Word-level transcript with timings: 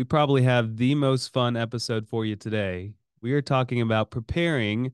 we 0.00 0.04
probably 0.04 0.40
have 0.40 0.78
the 0.78 0.94
most 0.94 1.30
fun 1.30 1.58
episode 1.58 2.08
for 2.08 2.24
you 2.24 2.34
today. 2.34 2.94
We 3.20 3.34
are 3.34 3.42
talking 3.42 3.82
about 3.82 4.10
preparing 4.10 4.92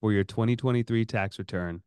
for 0.00 0.14
your 0.14 0.24
2023 0.24 1.04
tax 1.04 1.38
return. 1.38 1.82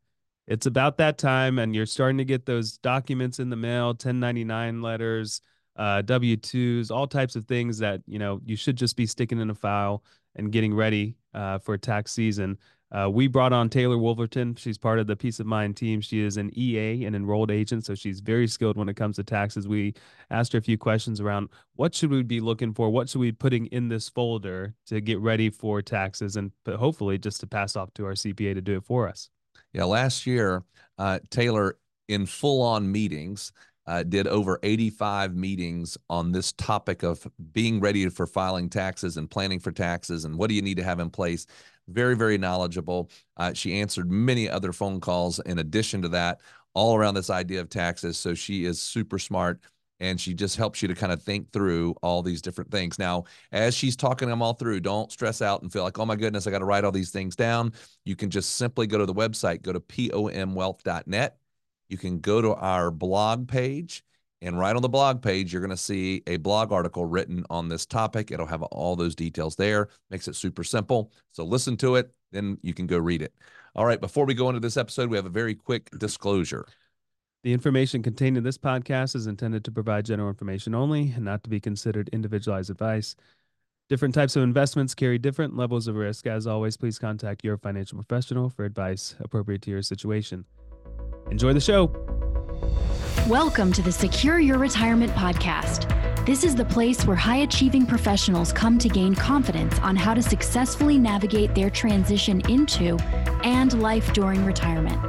It's 0.45 0.67
about 0.67 0.97
that 0.97 1.17
time, 1.17 1.57
and 1.57 1.73
you're 1.73 1.87
starting 1.87 2.19
to 2.19 2.25
get 2.25 2.45
those 2.45 2.77
documents 2.77 3.39
in 3.39 3.49
the 3.49 3.55
mail 3.55 3.87
1099 3.87 4.83
letters, 4.83 5.41
uh, 5.77 6.03
W 6.03 6.37
2s, 6.37 6.91
all 6.91 7.07
types 7.07 7.35
of 7.35 7.47
things 7.47 7.79
that 7.79 8.01
you 8.05 8.19
know 8.19 8.39
you 8.45 8.55
should 8.55 8.75
just 8.75 8.95
be 8.95 9.07
sticking 9.07 9.39
in 9.39 9.49
a 9.49 9.55
file 9.55 10.03
and 10.35 10.51
getting 10.51 10.75
ready 10.75 11.15
uh, 11.33 11.57
for 11.57 11.75
tax 11.75 12.11
season. 12.11 12.55
Uh, 12.91 13.09
we 13.09 13.27
brought 13.27 13.53
on 13.53 13.69
Taylor 13.69 13.97
Wolverton. 13.97 14.55
She's 14.55 14.77
part 14.77 14.97
of 14.97 15.05
the 15.05 15.15
Peace 15.15 15.39
of 15.39 15.45
Mind 15.45 15.77
team. 15.77 16.01
She 16.01 16.21
is 16.21 16.37
an 16.37 16.49
EA, 16.57 17.05
an 17.05 17.13
enrolled 17.13 17.51
agent, 17.51 17.85
so 17.85 17.93
she's 17.93 18.19
very 18.19 18.47
skilled 18.47 18.77
when 18.77 18.89
it 18.89 18.95
comes 18.95 19.17
to 19.17 19.23
taxes. 19.23 19.67
We 19.67 19.93
asked 20.31 20.53
her 20.53 20.59
a 20.59 20.61
few 20.61 20.77
questions 20.77 21.21
around 21.21 21.49
what 21.75 21.93
should 21.93 22.09
we 22.09 22.23
be 22.23 22.39
looking 22.39 22.73
for, 22.73 22.89
what 22.89 23.07
should 23.07 23.19
we 23.19 23.31
be 23.31 23.35
putting 23.35 23.67
in 23.67 23.89
this 23.89 24.09
folder 24.09 24.73
to 24.87 25.01
get 25.01 25.19
ready 25.19 25.51
for 25.51 25.81
taxes, 25.81 26.35
and 26.35 26.51
hopefully 26.67 27.19
just 27.19 27.39
to 27.41 27.47
pass 27.47 27.75
off 27.75 27.93
to 27.93 28.05
our 28.05 28.13
CPA 28.13 28.55
to 28.55 28.61
do 28.61 28.77
it 28.77 28.83
for 28.83 29.07
us. 29.07 29.29
Yeah, 29.71 29.83
last 29.83 30.25
year, 30.25 30.63
uh, 30.97 31.19
Taylor 31.29 31.77
in 32.07 32.25
full-on 32.25 32.91
meetings 32.91 33.51
uh, 33.89 34.03
did 34.03 34.27
over 34.27 34.59
85 34.61 35.35
meetings 35.35 35.97
on 36.09 36.31
this 36.31 36.51
topic 36.53 37.03
of 37.03 37.27
being 37.53 37.79
ready 37.79 38.07
for 38.09 38.27
filing 38.27 38.69
taxes 38.69 39.17
and 39.17 39.29
planning 39.29 39.59
for 39.59 39.71
taxes 39.71 40.25
and 40.25 40.37
what 40.37 40.47
do 40.47 40.53
you 40.55 40.61
need 40.61 40.77
to 40.77 40.83
have 40.83 40.99
in 40.99 41.09
place. 41.09 41.47
Very, 41.89 42.15
very 42.15 42.37
knowledgeable. 42.37 43.09
Uh, 43.37 43.53
she 43.53 43.79
answered 43.79 44.11
many 44.11 44.49
other 44.49 44.73
phone 44.73 44.99
calls 44.99 45.39
in 45.39 45.59
addition 45.59 46.01
to 46.03 46.09
that, 46.09 46.41
all 46.73 46.95
around 46.95 47.15
this 47.15 47.29
idea 47.29 47.61
of 47.61 47.69
taxes. 47.69 48.17
So 48.17 48.33
she 48.33 48.65
is 48.65 48.81
super 48.81 49.19
smart 49.19 49.59
and 49.99 50.19
she 50.19 50.33
just 50.33 50.55
helps 50.55 50.81
you 50.81 50.87
to 50.87 50.95
kind 50.95 51.11
of 51.11 51.21
think 51.21 51.51
through 51.51 51.93
all 52.01 52.23
these 52.23 52.41
different 52.41 52.71
things. 52.71 52.97
Now, 52.97 53.25
as 53.51 53.75
she's 53.75 53.97
talking 53.97 54.29
them 54.29 54.41
all 54.41 54.53
through, 54.53 54.79
don't 54.79 55.11
stress 55.11 55.41
out 55.41 55.61
and 55.61 55.71
feel 55.71 55.83
like, 55.83 55.99
oh 55.99 56.05
my 56.05 56.15
goodness, 56.15 56.47
I 56.47 56.51
got 56.51 56.59
to 56.59 56.65
write 56.65 56.85
all 56.85 56.91
these 56.91 57.11
things 57.11 57.35
down. 57.35 57.73
You 58.05 58.15
can 58.15 58.29
just 58.29 58.55
simply 58.55 58.87
go 58.87 58.97
to 58.97 59.05
the 59.05 59.13
website, 59.13 59.61
go 59.61 59.73
to 59.73 59.79
pomwealth.net 59.81 61.37
you 61.89 61.97
can 61.97 62.19
go 62.19 62.41
to 62.41 62.53
our 62.53 62.91
blog 62.91 63.47
page. 63.47 64.03
And 64.41 64.57
right 64.57 64.75
on 64.75 64.81
the 64.81 64.89
blog 64.89 65.21
page, 65.21 65.51
you're 65.51 65.61
going 65.61 65.69
to 65.69 65.77
see 65.77 66.23
a 66.27 66.37
blog 66.37 66.71
article 66.71 67.05
written 67.05 67.45
on 67.49 67.67
this 67.67 67.85
topic. 67.85 68.31
It'll 68.31 68.45
have 68.45 68.63
all 68.63 68.95
those 68.95 69.15
details 69.15 69.55
there, 69.55 69.89
makes 70.09 70.27
it 70.27 70.35
super 70.35 70.63
simple. 70.63 71.11
So 71.31 71.43
listen 71.43 71.75
to 71.77 71.95
it, 71.95 72.11
then 72.31 72.57
you 72.61 72.73
can 72.73 72.87
go 72.87 72.97
read 72.97 73.21
it. 73.21 73.33
All 73.75 73.85
right, 73.85 73.99
before 73.99 74.25
we 74.25 74.33
go 74.33 74.47
into 74.49 74.61
this 74.61 74.77
episode, 74.77 75.09
we 75.09 75.17
have 75.17 75.25
a 75.25 75.29
very 75.29 75.55
quick 75.55 75.89
disclosure. 75.97 76.65
The 77.43 77.53
information 77.53 78.03
contained 78.03 78.37
in 78.37 78.43
this 78.43 78.57
podcast 78.57 79.15
is 79.15 79.27
intended 79.27 79.63
to 79.65 79.71
provide 79.71 80.05
general 80.05 80.29
information 80.29 80.75
only 80.75 81.13
and 81.15 81.23
not 81.23 81.43
to 81.43 81.49
be 81.49 81.59
considered 81.59 82.09
individualized 82.11 82.69
advice. 82.69 83.15
Different 83.89 84.13
types 84.13 84.35
of 84.35 84.43
investments 84.43 84.93
carry 84.93 85.17
different 85.17 85.57
levels 85.57 85.87
of 85.87 85.95
risk. 85.95 86.27
As 86.27 86.47
always, 86.47 86.77
please 86.77 86.99
contact 86.99 87.43
your 87.43 87.57
financial 87.57 87.97
professional 87.97 88.49
for 88.49 88.65
advice 88.65 89.15
appropriate 89.19 89.61
to 89.63 89.71
your 89.71 89.81
situation. 89.81 90.45
Enjoy 91.31 91.53
the 91.53 91.61
show. 91.61 92.18
Welcome 93.29 93.71
to 93.73 93.83
the 93.83 93.91
Secure 93.91 94.39
Your 94.39 94.57
Retirement 94.57 95.11
Podcast. 95.11 95.85
This 96.25 96.43
is 96.43 96.55
the 96.55 96.65
place 96.65 97.05
where 97.05 97.15
high 97.15 97.41
achieving 97.43 97.85
professionals 97.85 98.51
come 98.51 98.79
to 98.79 98.89
gain 98.89 99.13
confidence 99.13 99.77
on 99.81 99.95
how 99.95 100.15
to 100.15 100.23
successfully 100.23 100.97
navigate 100.97 101.53
their 101.53 101.69
transition 101.69 102.41
into 102.49 102.97
and 103.43 103.79
life 103.83 104.11
during 104.13 104.43
retirement. 104.43 104.99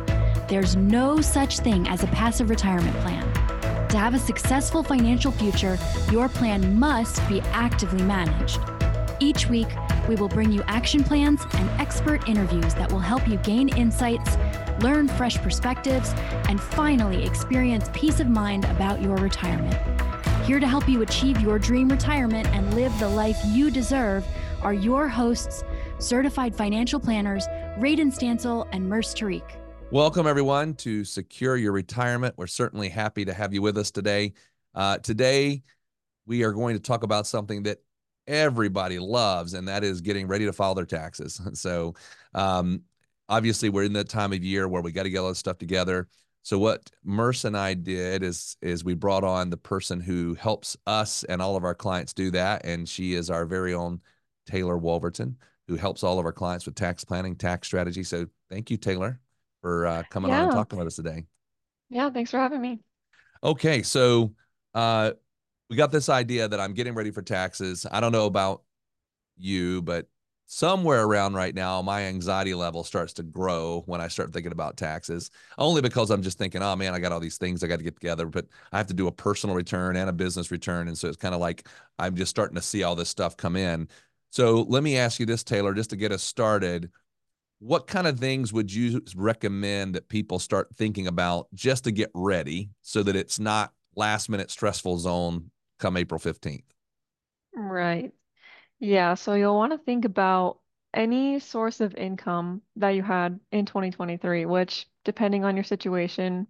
There's 0.49 0.77
no 0.77 1.23
such 1.23 1.61
thing 1.61 1.89
as 1.89 2.03
a 2.03 2.09
passive 2.09 2.51
retirement 2.51 2.95
plan. 2.99 3.89
To 3.89 3.97
have 3.97 4.13
a 4.13 4.19
successful 4.19 4.83
financial 4.83 5.33
future, 5.33 5.79
your 6.13 6.29
plan 6.29 6.79
must 6.79 7.27
be 7.27 7.41
actively 7.53 8.03
managed. 8.03 8.61
Each 9.19 9.49
week, 9.49 9.69
we 10.11 10.17
will 10.17 10.29
bring 10.29 10.53
you 10.53 10.63
action 10.67 11.05
plans 11.05 11.41
and 11.55 11.71
expert 11.81 12.29
interviews 12.29 12.75
that 12.75 12.93
will 12.93 12.99
help 12.99 13.27
you 13.27 13.39
gain 13.39 13.71
insights 13.71 14.37
learn 14.83 15.09
fresh 15.09 15.37
perspectives, 15.39 16.13
and 16.49 16.61
finally 16.61 17.25
experience 17.25 17.89
peace 17.93 18.21
of 18.21 18.29
mind 18.29 18.65
about 18.67 19.01
your 19.03 19.17
retirement. 19.17 19.77
Here 20.45 20.61
to 20.61 20.67
help 20.67 20.89
you 20.89 21.03
achieve 21.03 21.41
your 21.41 21.59
dream 21.59 21.89
retirement 21.89 22.49
and 22.49 22.75
live 22.75 22.97
the 22.99 23.09
life 23.09 23.39
you 23.47 23.71
deserve 23.71 24.27
are 24.63 24.75
your 24.75 25.09
hosts, 25.09 25.65
certified 25.99 26.55
financial 26.55 26.99
planners, 26.99 27.47
Radon 27.79 28.13
Stancil 28.13 28.69
and 28.73 28.89
Murs 28.89 29.15
Tariq. 29.15 29.43
Welcome, 29.91 30.27
everyone, 30.27 30.75
to 30.75 31.05
Secure 31.05 31.57
Your 31.57 31.73
Retirement. 31.73 32.35
We're 32.37 32.47
certainly 32.47 32.89
happy 32.89 33.25
to 33.25 33.33
have 33.33 33.53
you 33.53 33.63
with 33.63 33.77
us 33.77 33.91
today. 33.91 34.35
Uh, 34.75 34.99
today, 34.99 35.63
we 36.27 36.45
are 36.45 36.53
going 36.53 36.75
to 36.75 36.81
talk 36.81 37.03
about 37.03 37.27
something 37.27 37.65
that 37.65 37.79
everybody 38.27 38.99
loves, 38.99 39.55
and 39.55 39.67
that 39.67 39.83
is 39.83 40.01
getting 40.01 40.29
ready 40.29 40.45
to 40.45 40.53
file 40.53 40.75
their 40.75 40.87
taxes. 40.87 41.41
So, 41.55 41.95
um, 42.35 42.83
obviously 43.31 43.71
we're 43.71 43.85
in 43.85 43.95
that 43.95 44.09
time 44.09 44.33
of 44.35 44.45
year 44.45 44.69
where 44.69 44.83
we 44.83 44.93
got 44.93 45.05
to 45.05 45.11
get 45.11 45.19
all 45.19 45.29
this 45.29 45.39
stuff 45.39 45.57
together. 45.57 46.09
So 46.43 46.59
what 46.59 46.91
Murs 47.05 47.45
and 47.45 47.57
I 47.57 47.75
did 47.75 48.23
is 48.23 48.57
is 48.61 48.83
we 48.83 48.95
brought 48.95 49.25
on 49.25 49.49
the 49.51 49.57
person 49.57 50.01
who 50.01 50.35
helps 50.35 50.77
us 50.87 51.23
and 51.25 51.41
all 51.41 51.57
of 51.57 51.65
our 51.65 51.75
clients 51.75 52.13
do 52.13 52.31
that, 52.33 52.65
and 52.65 52.89
she 52.89 53.15
is 53.15 53.31
our 53.31 53.47
very 53.47 53.73
own 53.73 54.01
Taylor 54.47 54.77
Wolverton, 54.77 55.37
who 55.69 55.77
helps 55.77 56.03
all 56.03 56.19
of 56.19 56.27
our 56.27 56.33
clients 56.33 56.67
with 56.67 56.75
tax 56.75 57.05
planning, 57.05 57.37
tax 57.37 57.69
strategy. 57.69 58.03
So 58.03 58.27
thank 58.51 58.71
you, 58.71 58.77
Taylor, 58.77 59.21
for 59.61 59.87
uh, 59.87 60.03
coming 60.11 60.31
yeah. 60.31 60.41
on 60.41 60.45
and 60.45 60.53
talking 60.53 60.79
with 60.79 60.89
us 60.89 60.97
today. 60.97 61.27
Yeah, 61.91 62.11
thanks 62.11 62.31
for 62.31 62.39
having 62.39 62.61
me. 62.61 62.81
Okay, 63.45 63.83
so 63.83 64.33
uh, 64.75 65.13
we 65.69 65.77
got 65.77 65.93
this 65.93 66.09
idea 66.09 66.49
that 66.49 66.59
I'm 66.59 66.73
getting 66.73 66.95
ready 66.95 67.11
for 67.11 67.23
taxes. 67.23 67.87
I 67.91 68.01
don't 68.01 68.13
know 68.13 68.27
about 68.27 68.63
you, 69.37 69.83
but 69.83 70.09
somewhere 70.53 71.05
around 71.05 71.35
right 71.35 71.55
now, 71.55 71.81
my 71.81 72.03
anxiety 72.03 72.55
level 72.55 72.83
starts 72.83 73.13
to 73.13 73.23
grow 73.23 73.85
when 73.87 74.01
I 74.01 74.09
start 74.09 74.33
thinking 74.33 74.51
about 74.51 74.77
taxes, 74.77 75.31
only 75.59 75.81
because 75.81 76.11
I'm 76.11 76.23
just 76.23 76.39
thinking, 76.39 76.61
oh 76.61 76.75
man, 76.75 76.93
I 76.93 76.99
got 76.99 77.13
all 77.13 77.21
these 77.21 77.39
things 77.39 77.63
I 77.63 77.69
got 77.69 77.77
to 77.77 77.85
get 77.85 77.95
together, 77.95 78.27
but 78.27 78.47
I 78.73 78.79
have 78.79 78.89
to 78.89 78.95
do 78.95 79.07
a 79.07 79.13
personal 79.13 79.55
return 79.55 79.95
and 79.95 80.11
a 80.11 80.13
business 80.13 80.51
return. 80.51 80.89
And 80.89 80.99
so 80.99 81.07
it's 81.07 81.17
kind 81.17 81.37
of 81.37 81.41
like 81.41 81.69
I'm 82.01 82.17
just 82.17 82.31
starting 82.31 82.57
to 82.57 82.63
see 82.63 82.83
all 82.83 82.97
this 82.97 83.09
stuff 83.09 83.37
come 83.37 83.55
in. 83.55 83.87
So 84.31 84.63
let 84.63 84.83
me 84.83 84.99
ask 84.99 85.21
you 85.21 85.27
this, 85.27 85.45
Taylor, 85.45 85.73
just 85.73 85.91
to 85.91 85.97
get 85.97 86.11
us 86.11 86.25
started. 86.25 86.91
What 87.61 87.87
kind 87.87 88.09
of 88.09 88.19
things 88.19 88.53
would 88.53 88.73
you 88.75 89.03
recommend 89.15 89.95
that 89.95 90.09
people 90.09 90.41
start 90.41 90.75
thinking 90.75 91.07
about 91.07 91.47
just 91.55 91.85
to 91.85 91.93
get 91.93 92.11
ready 92.13 92.71
so 92.83 93.05
that 93.05 93.15
it's 93.15 93.39
not 93.39 93.73
last 93.95 94.29
minute 94.29 94.51
stressful 94.51 94.99
zone 94.99 95.53
come 95.79 95.97
April 95.97 96.19
15th? 96.19 96.65
Right. 97.55 98.11
Yeah, 98.81 99.15
so 99.15 99.35
you'll 99.35 99.57
want 99.57 99.73
to 99.73 99.79
think 99.79 100.05
about 100.05 100.61
any 100.95 101.39
source 101.39 101.81
of 101.81 101.95
income 101.95 102.63
that 102.77 102.91
you 102.91 103.03
had 103.03 103.39
in 103.53 103.67
2023, 103.67 104.47
which, 104.47 104.89
depending 105.05 105.45
on 105.45 105.55
your 105.57 105.65
situation, 105.65 106.47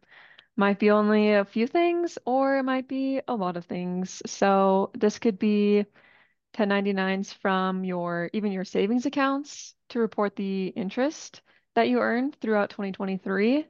might 0.57 0.79
be 0.79 0.91
only 0.91 1.33
a 1.35 1.45
few 1.45 1.67
things 1.67 2.19
or 2.27 2.59
it 2.59 2.65
might 2.65 2.89
be 2.89 3.21
a 3.29 3.35
lot 3.35 3.57
of 3.57 3.67
things. 3.67 4.23
So 4.27 4.91
this 4.95 5.19
could 5.19 5.39
be 5.39 5.87
1099s 6.55 7.33
from 7.33 7.85
your 7.85 8.31
even 8.35 8.53
your 8.53 8.65
savings 8.65 9.07
accounts 9.07 9.75
to 9.91 10.01
report 10.01 10.37
the 10.37 10.69
interest 10.69 11.43
that 11.75 11.89
you 11.89 12.01
earned 12.01 12.37
throughout 12.41 12.71
2023. 12.71 13.67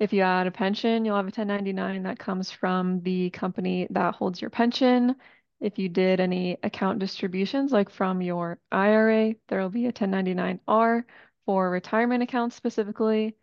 If 0.00 0.12
you 0.12 0.22
had 0.22 0.46
a 0.48 0.50
pension, 0.52 1.04
you'll 1.04 1.16
have 1.16 1.28
a 1.28 1.30
1099 1.32 2.04
that 2.04 2.18
comes 2.18 2.50
from 2.50 3.02
the 3.02 3.30
company 3.30 3.86
that 3.90 4.14
holds 4.16 4.40
your 4.40 4.50
pension. 4.50 5.16
If 5.62 5.78
you 5.78 5.88
did 5.88 6.18
any 6.18 6.58
account 6.64 6.98
distributions, 6.98 7.70
like 7.70 7.88
from 7.88 8.20
your 8.20 8.58
IRA, 8.72 9.34
there 9.48 9.60
will 9.60 9.70
be 9.70 9.86
a 9.86 9.92
1099-R 9.92 11.06
for 11.46 11.70
retirement 11.70 12.22
accounts 12.22 12.56
specifically. 12.56 13.36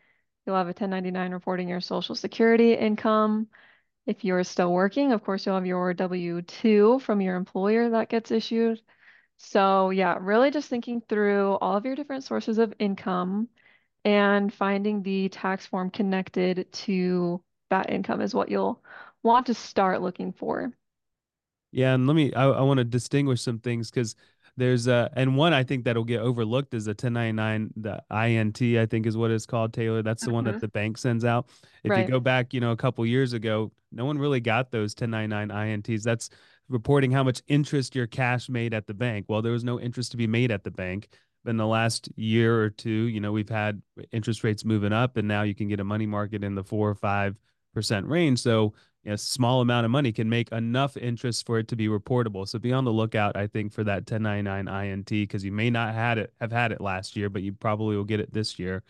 You'll 0.45 0.57
have 0.57 0.67
a 0.67 0.75
1099 0.75 1.31
reporting 1.31 1.69
your 1.69 1.79
Social 1.79 2.15
Security 2.15 2.73
income. 2.73 3.47
If 4.05 4.25
you're 4.25 4.43
still 4.43 4.73
working, 4.73 5.13
of 5.13 5.23
course, 5.23 5.45
you'll 5.45 5.55
have 5.55 5.65
your 5.65 5.93
W-2 5.93 7.01
from 7.01 7.21
your 7.21 7.37
employer 7.37 7.89
that 7.91 8.09
gets 8.09 8.31
issued. 8.31 8.81
So 9.37 9.89
yeah, 9.91 10.17
really 10.19 10.51
just 10.51 10.69
thinking 10.69 11.01
through 11.07 11.53
all 11.61 11.77
of 11.77 11.85
your 11.85 11.95
different 11.95 12.25
sources 12.25 12.57
of 12.57 12.73
income 12.79 13.47
and 14.03 14.53
finding 14.53 15.03
the 15.03 15.29
tax 15.29 15.65
form 15.65 15.89
connected 15.89 16.69
to 16.73 17.41
that 17.69 17.89
income 17.89 18.19
is 18.19 18.33
what 18.33 18.49
you'll 18.49 18.83
want 19.23 19.45
to 19.45 19.53
start 19.53 20.01
looking 20.01 20.33
for. 20.33 20.73
Yeah, 21.71 21.93
and 21.93 22.07
let 22.07 22.15
me 22.15 22.33
I, 22.33 22.45
I 22.45 22.61
want 22.61 22.79
to 22.79 22.83
distinguish 22.83 23.41
some 23.41 23.59
things 23.59 23.89
because 23.89 24.15
there's 24.59 24.87
a 24.87 25.09
and 25.15 25.37
one 25.37 25.53
I 25.53 25.63
think 25.63 25.85
that'll 25.85 26.03
get 26.03 26.21
overlooked 26.21 26.73
is 26.73 26.87
a 26.87 26.91
1099 26.91 27.71
the 27.77 28.03
INT 28.11 28.61
I 28.77 28.85
think 28.85 29.05
is 29.05 29.17
what 29.17 29.31
it's 29.31 29.45
called 29.45 29.73
Taylor 29.73 30.03
that's 30.03 30.21
the 30.21 30.27
mm-hmm. 30.27 30.35
one 30.35 30.43
that 30.45 30.51
mm-hmm. 30.51 30.59
the 30.59 30.67
bank 30.67 30.97
sends 30.97 31.25
out 31.25 31.49
if 31.83 31.91
right. 31.91 32.05
you 32.05 32.11
go 32.11 32.19
back 32.19 32.53
you 32.53 32.59
know 32.59 32.71
a 32.71 32.77
couple 32.77 33.05
years 33.05 33.33
ago 33.33 33.71
no 33.91 34.05
one 34.05 34.17
really 34.17 34.39
got 34.39 34.71
those 34.71 34.93
1099 34.99 35.49
INTs 35.49 36.03
that's 36.03 36.29
reporting 36.67 37.09
how 37.09 37.23
much 37.23 37.41
interest 37.47 37.95
your 37.95 38.05
cash 38.05 38.49
made 38.49 38.73
at 38.73 38.85
the 38.85 38.93
bank 38.93 39.25
well 39.29 39.41
there 39.41 39.53
was 39.53 39.63
no 39.63 39.79
interest 39.79 40.11
to 40.11 40.17
be 40.17 40.27
made 40.27 40.51
at 40.51 40.63
the 40.63 40.71
bank 40.71 41.07
in 41.45 41.57
the 41.57 41.65
last 41.65 42.09
year 42.15 42.61
or 42.61 42.69
two 42.69 42.89
you 42.89 43.19
know 43.19 43.31
we've 43.31 43.49
had 43.49 43.81
interest 44.11 44.43
rates 44.43 44.65
moving 44.65 44.93
up 44.93 45.17
and 45.17 45.27
now 45.27 45.41
you 45.41 45.55
can 45.55 45.67
get 45.67 45.79
a 45.79 45.85
money 45.85 46.05
market 46.05 46.43
in 46.43 46.53
the 46.53 46.63
4 46.63 46.89
or 46.89 46.95
5 46.95 47.37
percent 47.73 48.07
range 48.07 48.39
so 48.39 48.73
a 49.05 49.17
small 49.17 49.61
amount 49.61 49.85
of 49.85 49.91
money 49.91 50.11
can 50.11 50.29
make 50.29 50.51
enough 50.51 50.97
interest 50.97 51.45
for 51.45 51.59
it 51.59 51.67
to 51.69 51.75
be 51.75 51.87
reportable. 51.87 52.47
So 52.47 52.59
be 52.59 52.73
on 52.73 52.83
the 52.83 52.91
lookout, 52.91 53.35
I 53.35 53.47
think, 53.47 53.71
for 53.71 53.83
that 53.85 54.09
1099 54.09 54.67
INT 54.67 55.05
because 55.09 55.43
you 55.43 55.51
may 55.51 55.69
not 55.69 55.93
had 55.93 56.17
it 56.17 56.33
have 56.41 56.51
had 56.51 56.71
it 56.71 56.81
last 56.81 57.15
year, 57.15 57.29
but 57.29 57.41
you 57.41 57.53
probably 57.53 57.95
will 57.95 58.03
get 58.03 58.19
it 58.19 58.33
this 58.33 58.59
year. 58.59 58.83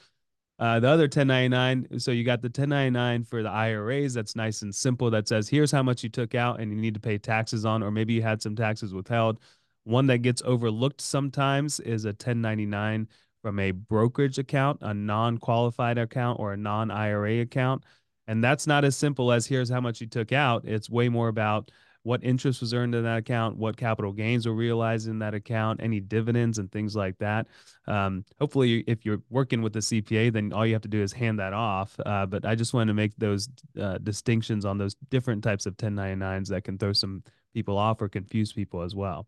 Uh, 0.57 0.77
the 0.79 0.89
other 0.89 1.03
1099, 1.03 1.99
so 1.99 2.11
you 2.11 2.25
got 2.25 2.41
the 2.41 2.47
1099 2.47 3.23
for 3.23 3.41
the 3.43 3.49
IRAs. 3.49 4.13
That's 4.13 4.35
nice 4.35 4.61
and 4.61 4.75
simple. 4.75 5.09
That 5.09 5.27
says 5.27 5.47
here's 5.47 5.71
how 5.71 5.83
much 5.83 6.03
you 6.03 6.09
took 6.09 6.35
out 6.35 6.59
and 6.59 6.71
you 6.71 6.77
need 6.77 6.95
to 6.95 6.99
pay 6.99 7.17
taxes 7.17 7.63
on, 7.63 7.81
or 7.81 7.91
maybe 7.91 8.13
you 8.13 8.21
had 8.21 8.41
some 8.41 8.55
taxes 8.55 8.93
withheld. 8.93 9.39
One 9.85 10.07
that 10.07 10.17
gets 10.17 10.41
overlooked 10.43 10.99
sometimes 10.99 11.79
is 11.79 12.03
a 12.03 12.09
1099 12.09 13.07
from 13.41 13.59
a 13.59 13.71
brokerage 13.71 14.37
account, 14.37 14.79
a 14.81 14.93
non-qualified 14.93 15.97
account, 15.97 16.39
or 16.39 16.51
a 16.51 16.57
non-IRA 16.57 17.39
account. 17.39 17.85
And 18.29 18.43
that's 18.43 18.67
not 18.67 18.85
as 18.85 18.95
simple 18.95 19.31
as 19.31 19.47
here's 19.47 19.69
how 19.69 19.81
much 19.81 20.01
you 20.01 20.05
took 20.05 20.31
out. 20.31 20.63
It's 20.63 20.87
way 20.87 21.09
more 21.09 21.29
about 21.29 21.71
what 22.03 22.23
interest 22.23 22.61
was 22.61 22.75
earned 22.75 22.93
in 22.93 23.03
that 23.03 23.17
account, 23.17 23.57
what 23.57 23.75
capital 23.75 24.13
gains 24.13 24.45
were 24.45 24.53
realized 24.53 25.07
in 25.07 25.17
that 25.19 25.33
account, 25.33 25.81
any 25.81 25.99
dividends 25.99 26.59
and 26.59 26.71
things 26.71 26.95
like 26.95 27.17
that. 27.17 27.47
Um, 27.87 28.23
hopefully, 28.39 28.83
if 28.85 29.03
you're 29.03 29.23
working 29.31 29.63
with 29.63 29.73
the 29.73 29.79
CPA, 29.79 30.31
then 30.31 30.53
all 30.53 30.63
you 30.63 30.73
have 30.73 30.83
to 30.83 30.87
do 30.87 31.01
is 31.01 31.11
hand 31.11 31.39
that 31.39 31.53
off. 31.53 31.99
Uh, 32.05 32.27
but 32.27 32.45
I 32.45 32.53
just 32.53 32.71
wanted 32.71 32.87
to 32.87 32.93
make 32.93 33.15
those 33.17 33.49
uh, 33.81 33.97
distinctions 33.97 34.63
on 34.63 34.77
those 34.77 34.93
different 35.09 35.43
types 35.43 35.65
of 35.65 35.75
1099s 35.77 36.49
that 36.49 36.63
can 36.63 36.77
throw 36.77 36.93
some 36.93 37.23
people 37.55 37.79
off 37.79 37.99
or 37.99 38.09
confuse 38.09 38.53
people 38.53 38.83
as 38.83 38.93
well. 38.93 39.27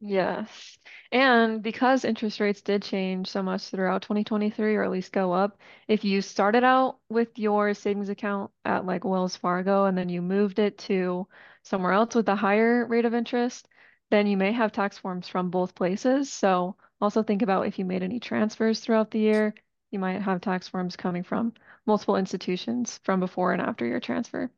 Yes. 0.00 0.76
And 1.12 1.62
because 1.62 2.04
interest 2.04 2.40
rates 2.40 2.60
did 2.60 2.82
change 2.82 3.28
so 3.28 3.42
much 3.42 3.70
throughout 3.70 4.02
2023, 4.02 4.76
or 4.76 4.84
at 4.84 4.90
least 4.90 5.12
go 5.12 5.32
up, 5.32 5.58
if 5.88 6.04
you 6.04 6.20
started 6.20 6.62
out 6.64 6.98
with 7.08 7.38
your 7.38 7.72
savings 7.74 8.08
account 8.08 8.50
at 8.64 8.84
like 8.84 9.04
Wells 9.04 9.36
Fargo 9.36 9.86
and 9.86 9.96
then 9.96 10.08
you 10.08 10.20
moved 10.20 10.58
it 10.58 10.76
to 10.78 11.26
somewhere 11.62 11.92
else 11.92 12.14
with 12.14 12.28
a 12.28 12.36
higher 12.36 12.86
rate 12.86 13.06
of 13.06 13.14
interest, 13.14 13.68
then 14.10 14.26
you 14.26 14.36
may 14.36 14.52
have 14.52 14.72
tax 14.72 14.98
forms 14.98 15.28
from 15.28 15.50
both 15.50 15.74
places. 15.74 16.30
So 16.30 16.76
also 17.00 17.22
think 17.22 17.42
about 17.42 17.66
if 17.66 17.78
you 17.78 17.84
made 17.84 18.02
any 18.02 18.20
transfers 18.20 18.80
throughout 18.80 19.10
the 19.10 19.20
year, 19.20 19.54
you 19.90 19.98
might 19.98 20.20
have 20.20 20.40
tax 20.40 20.68
forms 20.68 20.96
coming 20.96 21.22
from 21.22 21.54
multiple 21.86 22.16
institutions 22.16 23.00
from 23.04 23.20
before 23.20 23.52
and 23.52 23.62
after 23.62 23.86
your 23.86 24.00
transfer. 24.00 24.50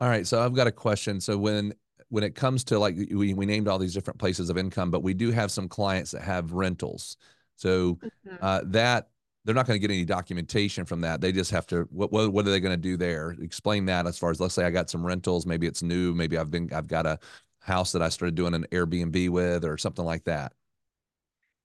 All 0.00 0.08
right, 0.08 0.26
so 0.26 0.42
I've 0.42 0.54
got 0.54 0.66
a 0.66 0.72
question. 0.72 1.20
So 1.20 1.38
when 1.38 1.74
when 2.10 2.24
it 2.24 2.34
comes 2.34 2.64
to 2.64 2.78
like 2.78 2.96
we, 2.96 3.34
we 3.34 3.46
named 3.46 3.68
all 3.68 3.78
these 3.78 3.94
different 3.94 4.18
places 4.18 4.50
of 4.50 4.58
income, 4.58 4.90
but 4.90 5.02
we 5.02 5.14
do 5.14 5.30
have 5.30 5.50
some 5.50 5.68
clients 5.68 6.10
that 6.10 6.22
have 6.22 6.52
rentals. 6.52 7.16
So 7.56 7.94
mm-hmm. 7.94 8.36
uh, 8.40 8.60
that 8.66 9.08
they're 9.44 9.54
not 9.54 9.66
going 9.66 9.80
to 9.80 9.86
get 9.86 9.92
any 9.92 10.04
documentation 10.04 10.84
from 10.84 11.00
that. 11.00 11.20
They 11.20 11.32
just 11.32 11.50
have 11.52 11.66
to 11.68 11.88
what 11.90 12.12
what, 12.12 12.32
what 12.32 12.46
are 12.46 12.50
they 12.50 12.60
going 12.60 12.76
to 12.76 12.82
do 12.82 12.96
there? 12.96 13.36
Explain 13.40 13.86
that 13.86 14.06
as 14.06 14.18
far 14.18 14.30
as 14.30 14.40
let's 14.40 14.54
say 14.54 14.64
I 14.64 14.70
got 14.70 14.90
some 14.90 15.06
rentals, 15.06 15.46
maybe 15.46 15.66
it's 15.66 15.82
new, 15.82 16.14
maybe 16.14 16.36
I've 16.36 16.50
been 16.50 16.70
I've 16.72 16.88
got 16.88 17.06
a 17.06 17.18
house 17.60 17.92
that 17.92 18.02
I 18.02 18.08
started 18.08 18.34
doing 18.34 18.54
an 18.54 18.66
Airbnb 18.72 19.30
with 19.30 19.64
or 19.64 19.78
something 19.78 20.04
like 20.04 20.24
that. 20.24 20.52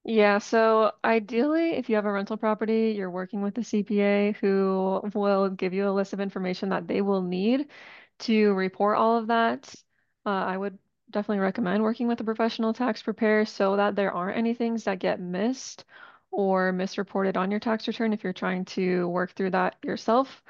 Yeah, 0.07 0.37
so 0.37 0.91
ideally, 1.03 1.71
if 1.71 1.89
you 1.89 1.95
have 1.95 2.05
a 2.05 2.11
rental 2.11 2.37
property, 2.37 2.93
you're 2.95 3.09
working 3.09 3.41
with 3.41 3.57
a 3.57 3.61
CPA 3.61 4.35
who 4.35 5.01
will 5.15 5.49
give 5.49 5.73
you 5.73 5.89
a 5.89 5.91
list 5.91 6.13
of 6.13 6.19
information 6.19 6.69
that 6.69 6.87
they 6.87 7.01
will 7.01 7.23
need 7.23 7.69
to 8.19 8.53
report 8.53 8.97
all 8.97 9.17
of 9.17 9.27
that. 9.27 9.73
Uh, 10.25 10.29
I 10.29 10.57
would 10.57 10.77
definitely 11.11 11.39
recommend 11.39 11.83
working 11.83 12.07
with 12.07 12.19
a 12.19 12.23
professional 12.23 12.73
tax 12.73 13.01
preparer 13.03 13.45
so 13.45 13.75
that 13.75 13.95
there 13.95 14.11
aren't 14.11 14.37
any 14.37 14.53
things 14.53 14.83
that 14.85 14.99
get 14.99 15.19
missed 15.19 15.85
or 16.31 16.71
misreported 16.71 17.37
on 17.37 17.51
your 17.51 17.59
tax 17.59 17.87
return 17.87 18.11
if 18.13 18.23
you're 18.23 18.33
trying 18.33 18.65
to 18.65 19.07
work 19.09 19.31
through 19.33 19.51
that 19.51 19.75
yourself 19.83 20.43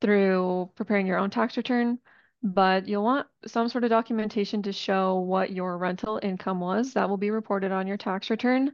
through 0.00 0.70
preparing 0.76 1.06
your 1.06 1.18
own 1.18 1.30
tax 1.30 1.56
return. 1.56 1.98
But 2.42 2.86
you'll 2.86 3.02
want 3.02 3.26
some 3.46 3.68
sort 3.68 3.84
of 3.84 3.90
documentation 3.90 4.62
to 4.62 4.72
show 4.72 5.18
what 5.20 5.50
your 5.52 5.76
rental 5.78 6.20
income 6.22 6.60
was. 6.60 6.92
That 6.94 7.08
will 7.08 7.16
be 7.16 7.30
reported 7.30 7.72
on 7.72 7.86
your 7.86 7.96
tax 7.96 8.30
return. 8.30 8.72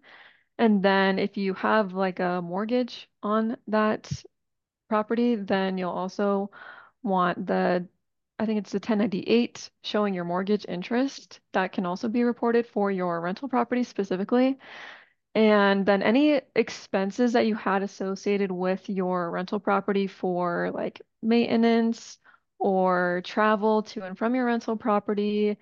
And 0.59 0.83
then 0.83 1.19
if 1.19 1.37
you 1.37 1.55
have 1.55 1.95
like 1.95 2.21
a 2.21 2.43
mortgage 2.43 3.09
on 3.23 3.57
that 3.69 4.11
property, 4.89 5.37
then 5.37 5.79
you'll 5.79 5.91
also 5.91 6.51
want 7.03 7.47
the 7.47 7.89
I 8.39 8.47
think 8.47 8.59
it's 8.59 8.73
the 8.73 8.77
1098 8.77 9.71
showing 9.83 10.15
your 10.15 10.25
mortgage 10.25 10.67
interest 10.69 11.41
that 11.53 11.73
can 11.73 11.87
also 11.87 12.09
be 12.09 12.25
reported 12.25 12.67
for 12.67 12.91
your 12.91 13.21
rental 13.21 13.49
property 13.49 13.85
specifically. 13.85 14.59
And 15.35 15.87
then 15.87 16.03
any 16.03 16.41
expenses 16.55 17.33
that 17.33 17.47
you 17.47 17.55
had 17.55 17.83
associated 17.83 18.51
with 18.51 18.89
your 18.89 19.31
rental 19.31 19.61
property 19.61 20.07
for 20.07 20.71
like 20.75 21.01
maintenance 21.23 22.19
or 22.59 23.23
travel 23.25 23.83
to 23.83 24.03
and 24.03 24.19
from 24.19 24.35
your 24.35 24.47
rental 24.47 24.77
property, 24.77 25.57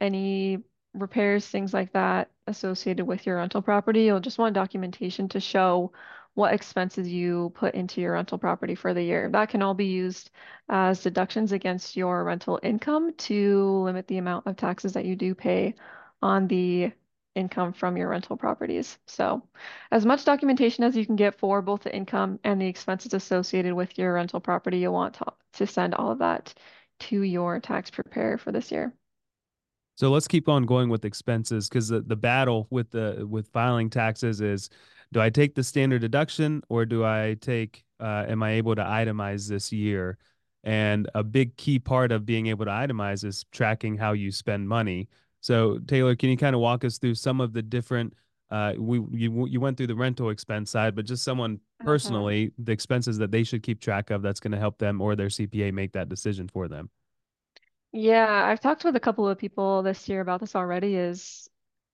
any 0.00 0.58
repairs, 0.92 1.46
things 1.46 1.72
like 1.72 1.92
that 1.92 2.30
associated 2.46 3.06
with 3.06 3.26
your 3.26 3.36
rental 3.36 3.62
property, 3.62 4.02
you'll 4.04 4.20
just 4.20 4.38
want 4.38 4.54
documentation 4.54 5.28
to 5.30 5.40
show 5.40 5.92
what 6.34 6.52
expenses 6.52 7.08
you 7.08 7.52
put 7.54 7.74
into 7.74 8.00
your 8.00 8.12
rental 8.14 8.38
property 8.38 8.74
for 8.74 8.92
the 8.92 9.02
year. 9.02 9.28
That 9.30 9.48
can 9.48 9.62
all 9.62 9.74
be 9.74 9.86
used 9.86 10.30
as 10.68 11.02
deductions 11.02 11.52
against 11.52 11.96
your 11.96 12.24
rental 12.24 12.58
income 12.62 13.14
to 13.14 13.82
limit 13.84 14.08
the 14.08 14.18
amount 14.18 14.46
of 14.46 14.56
taxes 14.56 14.92
that 14.94 15.04
you 15.04 15.16
do 15.16 15.34
pay 15.34 15.74
on 16.22 16.48
the 16.48 16.92
income 17.34 17.72
from 17.72 17.96
your 17.96 18.08
rental 18.08 18.36
properties. 18.36 18.98
So 19.06 19.42
as 19.90 20.06
much 20.06 20.24
documentation 20.24 20.84
as 20.84 20.96
you 20.96 21.06
can 21.06 21.16
get 21.16 21.38
for 21.38 21.62
both 21.62 21.82
the 21.82 21.94
income 21.94 22.38
and 22.44 22.60
the 22.60 22.66
expenses 22.66 23.14
associated 23.14 23.74
with 23.74 23.98
your 23.98 24.14
rental 24.14 24.40
property, 24.40 24.78
you'll 24.78 24.92
want 24.92 25.14
to, 25.14 25.26
to 25.54 25.66
send 25.66 25.94
all 25.94 26.12
of 26.12 26.18
that 26.18 26.54
to 27.00 27.22
your 27.22 27.60
tax 27.60 27.90
preparer 27.90 28.38
for 28.38 28.52
this 28.52 28.70
year. 28.70 28.92
So 29.96 30.10
let's 30.10 30.26
keep 30.26 30.48
on 30.48 30.64
going 30.64 30.88
with 30.88 31.04
expenses 31.04 31.68
because 31.68 31.88
the, 31.88 32.00
the 32.00 32.16
battle 32.16 32.66
with 32.70 32.90
the 32.90 33.26
with 33.28 33.48
filing 33.48 33.90
taxes 33.90 34.40
is 34.40 34.68
do 35.14 35.20
I 35.20 35.30
take 35.30 35.54
the 35.54 35.62
standard 35.62 36.00
deduction 36.00 36.62
or 36.68 36.84
do 36.84 37.04
I 37.04 37.36
take, 37.40 37.84
uh, 38.00 38.24
am 38.28 38.42
I 38.42 38.52
able 38.52 38.74
to 38.74 38.82
itemize 38.82 39.48
this 39.48 39.72
year? 39.72 40.18
And 40.64 41.08
a 41.14 41.22
big 41.22 41.56
key 41.56 41.78
part 41.78 42.10
of 42.10 42.26
being 42.26 42.48
able 42.48 42.64
to 42.64 42.70
itemize 42.70 43.24
is 43.24 43.44
tracking 43.52 43.96
how 43.96 44.12
you 44.12 44.32
spend 44.32 44.68
money. 44.68 45.08
So 45.40 45.78
Taylor, 45.86 46.16
can 46.16 46.30
you 46.30 46.36
kind 46.36 46.54
of 46.54 46.60
walk 46.60 46.84
us 46.84 46.98
through 46.98 47.14
some 47.14 47.40
of 47.40 47.52
the 47.52 47.62
different, 47.62 48.14
uh, 48.50 48.72
we 48.76 48.98
you 49.12 49.46
you 49.46 49.60
went 49.60 49.76
through 49.76 49.88
the 49.88 49.94
rental 49.94 50.30
expense 50.30 50.70
side, 50.70 50.96
but 50.96 51.04
just 51.04 51.22
someone 51.22 51.60
uh-huh. 51.80 51.86
personally, 51.86 52.52
the 52.58 52.72
expenses 52.72 53.18
that 53.18 53.30
they 53.30 53.44
should 53.44 53.62
keep 53.62 53.80
track 53.80 54.10
of 54.10 54.22
that's 54.22 54.40
going 54.40 54.52
to 54.52 54.58
help 54.58 54.78
them 54.78 55.00
or 55.00 55.14
their 55.14 55.28
CPA 55.28 55.72
make 55.72 55.92
that 55.92 56.08
decision 56.08 56.48
for 56.48 56.66
them. 56.66 56.90
Yeah, 57.96 58.44
I've 58.46 58.60
talked 58.60 58.84
with 58.84 58.96
a 58.96 59.00
couple 59.00 59.28
of 59.28 59.38
people 59.38 59.82
this 59.82 60.08
year 60.08 60.20
about 60.20 60.40
this 60.40 60.56
already. 60.56 60.96
Is 60.96 61.48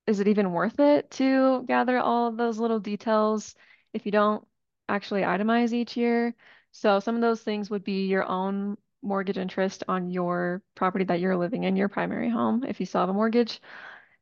is 0.06 0.19
it 0.20 0.29
even 0.29 0.52
worth 0.52 0.81
it 0.81 1.11
to 1.12 1.63
gather 1.67 1.98
all 1.98 2.29
of 2.29 2.36
those 2.36 2.58
little 2.58 2.81
details 2.81 3.55
if 3.93 4.06
you 4.06 4.13
don't 4.13 4.46
actually 4.89 5.22
itemize 5.22 5.72
each 5.72 5.96
year? 5.96 6.34
So 6.72 7.01
some 7.01 7.17
of 7.17 7.20
those 7.20 7.43
things 7.43 7.70
would 7.70 7.84
be 7.84 8.06
your 8.06 8.25
own 8.27 8.79
mortgage 9.03 9.39
interest 9.39 9.84
on 9.89 10.10
your 10.10 10.63
property 10.75 11.05
that 11.06 11.20
you're 11.20 11.36
living 11.36 11.65
in, 11.65 11.77
your 11.77 11.89
primary 11.89 12.31
home, 12.31 12.65
if 12.65 12.81
you 12.81 12.86
still 12.86 13.03
have 13.03 13.10
a 13.10 13.15
mortgage. 13.15 13.60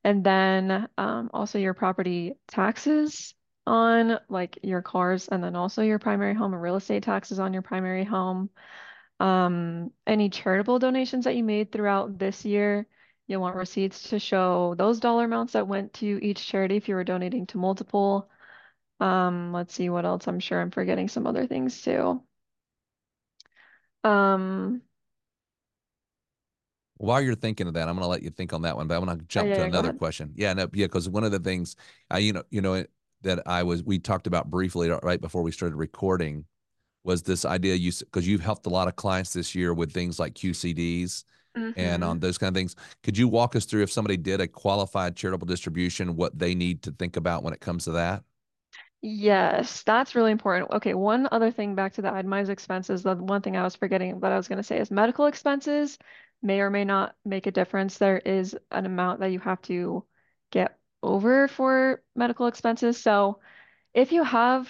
And 0.05 0.25
then 0.25 0.89
um, 0.99 1.31
also 1.33 1.59
your 1.59 1.75
property 1.75 2.35
taxes 2.49 3.35
on 3.67 4.19
like 4.29 4.59
your 4.63 4.83
cars, 4.83 5.29
and 5.29 5.45
then 5.45 5.55
also 5.57 5.83
your 5.83 5.99
primary 5.99 6.35
home 6.35 6.55
and 6.55 6.63
real 6.63 6.77
estate 6.77 7.03
taxes 7.05 7.39
on 7.39 7.53
your 7.53 7.63
primary 7.63 8.05
home. 8.05 8.51
Um, 9.21 9.93
any 10.07 10.31
charitable 10.31 10.79
donations 10.79 11.25
that 11.25 11.35
you 11.35 11.43
made 11.43 11.73
throughout 11.73 12.19
this 12.19 12.45
year 12.45 12.87
You'll 13.29 13.43
want 13.43 13.57
receipts 13.57 14.09
to 14.09 14.19
show 14.19 14.75
those 14.75 15.01
dollar 15.01 15.25
amounts 15.25 15.53
that 15.53 15.69
went 15.69 15.93
to 15.95 16.19
each 16.25 16.47
charity 16.47 16.77
if 16.77 16.89
you 16.89 16.95
were 16.95 17.05
donating 17.05 17.47
to 17.49 17.59
multiple. 17.59 18.31
Um, 19.01 19.53
let's 19.53 19.75
see 19.75 19.91
what 19.91 20.07
else. 20.07 20.27
I'm 20.27 20.41
sure 20.41 20.59
I'm 20.59 20.71
forgetting 20.71 21.09
some 21.09 21.27
other 21.27 21.47
things 21.47 21.83
too. 21.83 22.23
Um, 24.03 24.81
while 26.97 27.21
you're 27.21 27.35
thinking 27.35 27.69
of 27.69 27.75
that, 27.75 27.87
I'm 27.87 27.97
going 27.97 28.05
to 28.05 28.09
let 28.09 28.23
you 28.23 28.31
think 28.31 28.55
on 28.55 28.63
that 28.63 28.77
one, 28.77 28.89
but 28.89 28.97
I'm 28.97 29.05
going 29.05 29.19
to 29.19 29.25
jump 29.27 29.51
yeah, 29.51 29.57
to 29.57 29.61
yeah, 29.61 29.67
another 29.67 29.93
question. 29.93 30.33
Yeah, 30.35 30.55
no, 30.55 30.63
yeah, 30.73 30.87
because 30.87 31.07
one 31.07 31.23
of 31.23 31.31
the 31.31 31.39
things 31.39 31.77
I, 32.11 32.19
you 32.19 32.33
know, 32.33 32.45
you 32.49 32.63
know, 32.63 32.83
that 33.23 33.47
I 33.47 33.63
was 33.63 33.83
we 33.83 33.99
talked 33.99 34.27
about 34.27 34.49
briefly 34.49 34.89
right 34.89 35.21
before 35.21 35.43
we 35.43 35.53
started 35.53 35.77
recording 35.77 36.47
was 37.09 37.23
this 37.23 37.47
idea 37.47 37.75
you 37.75 37.91
because 37.99 38.29
you've 38.29 38.43
helped 38.43 38.67
a 38.67 38.69
lot 38.69 38.87
of 38.87 38.95
clients 38.95 39.33
this 39.33 39.55
year 39.55 39.73
with 39.73 39.91
things 39.91 40.19
like 40.19 40.35
QCDs 40.35 41.25
mm-hmm. 41.57 41.71
and 41.81 42.05
on 42.05 42.21
those 42.21 42.37
kind 42.37 42.49
of 42.49 42.55
things. 42.55 42.77
Could 43.03 43.17
you 43.17 43.27
walk 43.29 43.57
us 43.57 43.65
through 43.65 43.83
if 43.83 43.91
somebody 43.91 44.19
did 44.19 44.43
a 44.43 44.47
qualified 44.47 45.17
charitable 45.17 45.47
distribution, 45.47 46.17
what 46.17 46.39
they 46.39 46.55
need 46.55 46.83
to 46.83 46.93
think 46.93 47.17
about 47.17 47.43
when 47.43 47.55
it 47.55 47.61
comes 47.61 47.85
to 47.85 47.93
that? 47.93 48.25
Yes, 49.01 49.83
that's 49.85 50.15
really 50.15 50.33
important. 50.33 50.71
Okay, 50.73 50.93
one 50.93 51.29
other 51.33 51.51
thing 51.51 51.75
back 51.75 51.95
to 51.95 52.03
the 52.03 52.13
itemized 52.13 52.51
expenses. 52.51 53.03
The 53.05 53.15
one 53.15 53.41
thing 53.41 53.57
I 53.57 53.63
was 53.63 53.75
forgetting 53.75 54.21
that 54.21 54.33
I 54.33 54.37
was 54.37 54.47
going 54.47 54.59
to 54.59 54.63
say 54.63 54.79
is 54.79 54.91
medical 54.91 55.25
expenses 55.27 55.97
may 56.43 56.61
or 56.61 56.69
may 56.69 56.85
not 56.85 57.15
make 57.25 57.47
a 57.47 57.51
difference. 57.53 57.97
There 57.97 58.19
is 58.19 58.55
an 58.71 58.85
amount 58.85 59.21
that 59.21 59.33
you 59.33 59.39
have 59.41 59.63
to 59.63 60.05
get 60.51 60.77
over 61.03 61.49
for 61.49 62.03
medical 62.15 62.49
expenses. 62.49 62.99
So 62.99 63.39
if 63.95 64.13
you 64.13 64.25
have 64.25 64.69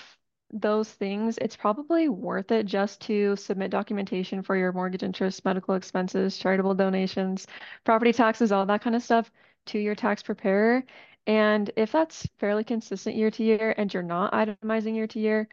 those 0.50 0.90
things, 0.90 1.38
it's 1.38 1.56
probably 1.56 2.08
worth 2.08 2.50
it 2.50 2.66
just 2.66 3.00
to 3.02 3.36
submit 3.36 3.70
documentation 3.70 4.42
for 4.42 4.56
your 4.56 4.72
mortgage 4.72 5.02
interest, 5.02 5.44
medical 5.44 5.74
expenses, 5.74 6.38
charitable 6.38 6.74
donations, 6.74 7.46
property 7.84 8.12
taxes, 8.12 8.52
all 8.52 8.66
that 8.66 8.82
kind 8.82 8.96
of 8.96 9.02
stuff 9.02 9.30
to 9.66 9.78
your 9.78 9.94
tax 9.94 10.22
preparer. 10.22 10.84
And 11.26 11.70
if 11.76 11.92
that's 11.92 12.26
fairly 12.38 12.64
consistent 12.64 13.16
year 13.16 13.30
to 13.32 13.42
year 13.44 13.74
and 13.76 13.92
you're 13.92 14.02
not 14.02 14.32
itemizing 14.32 14.94
year 14.94 15.06
to 15.08 15.20
year, 15.20 15.48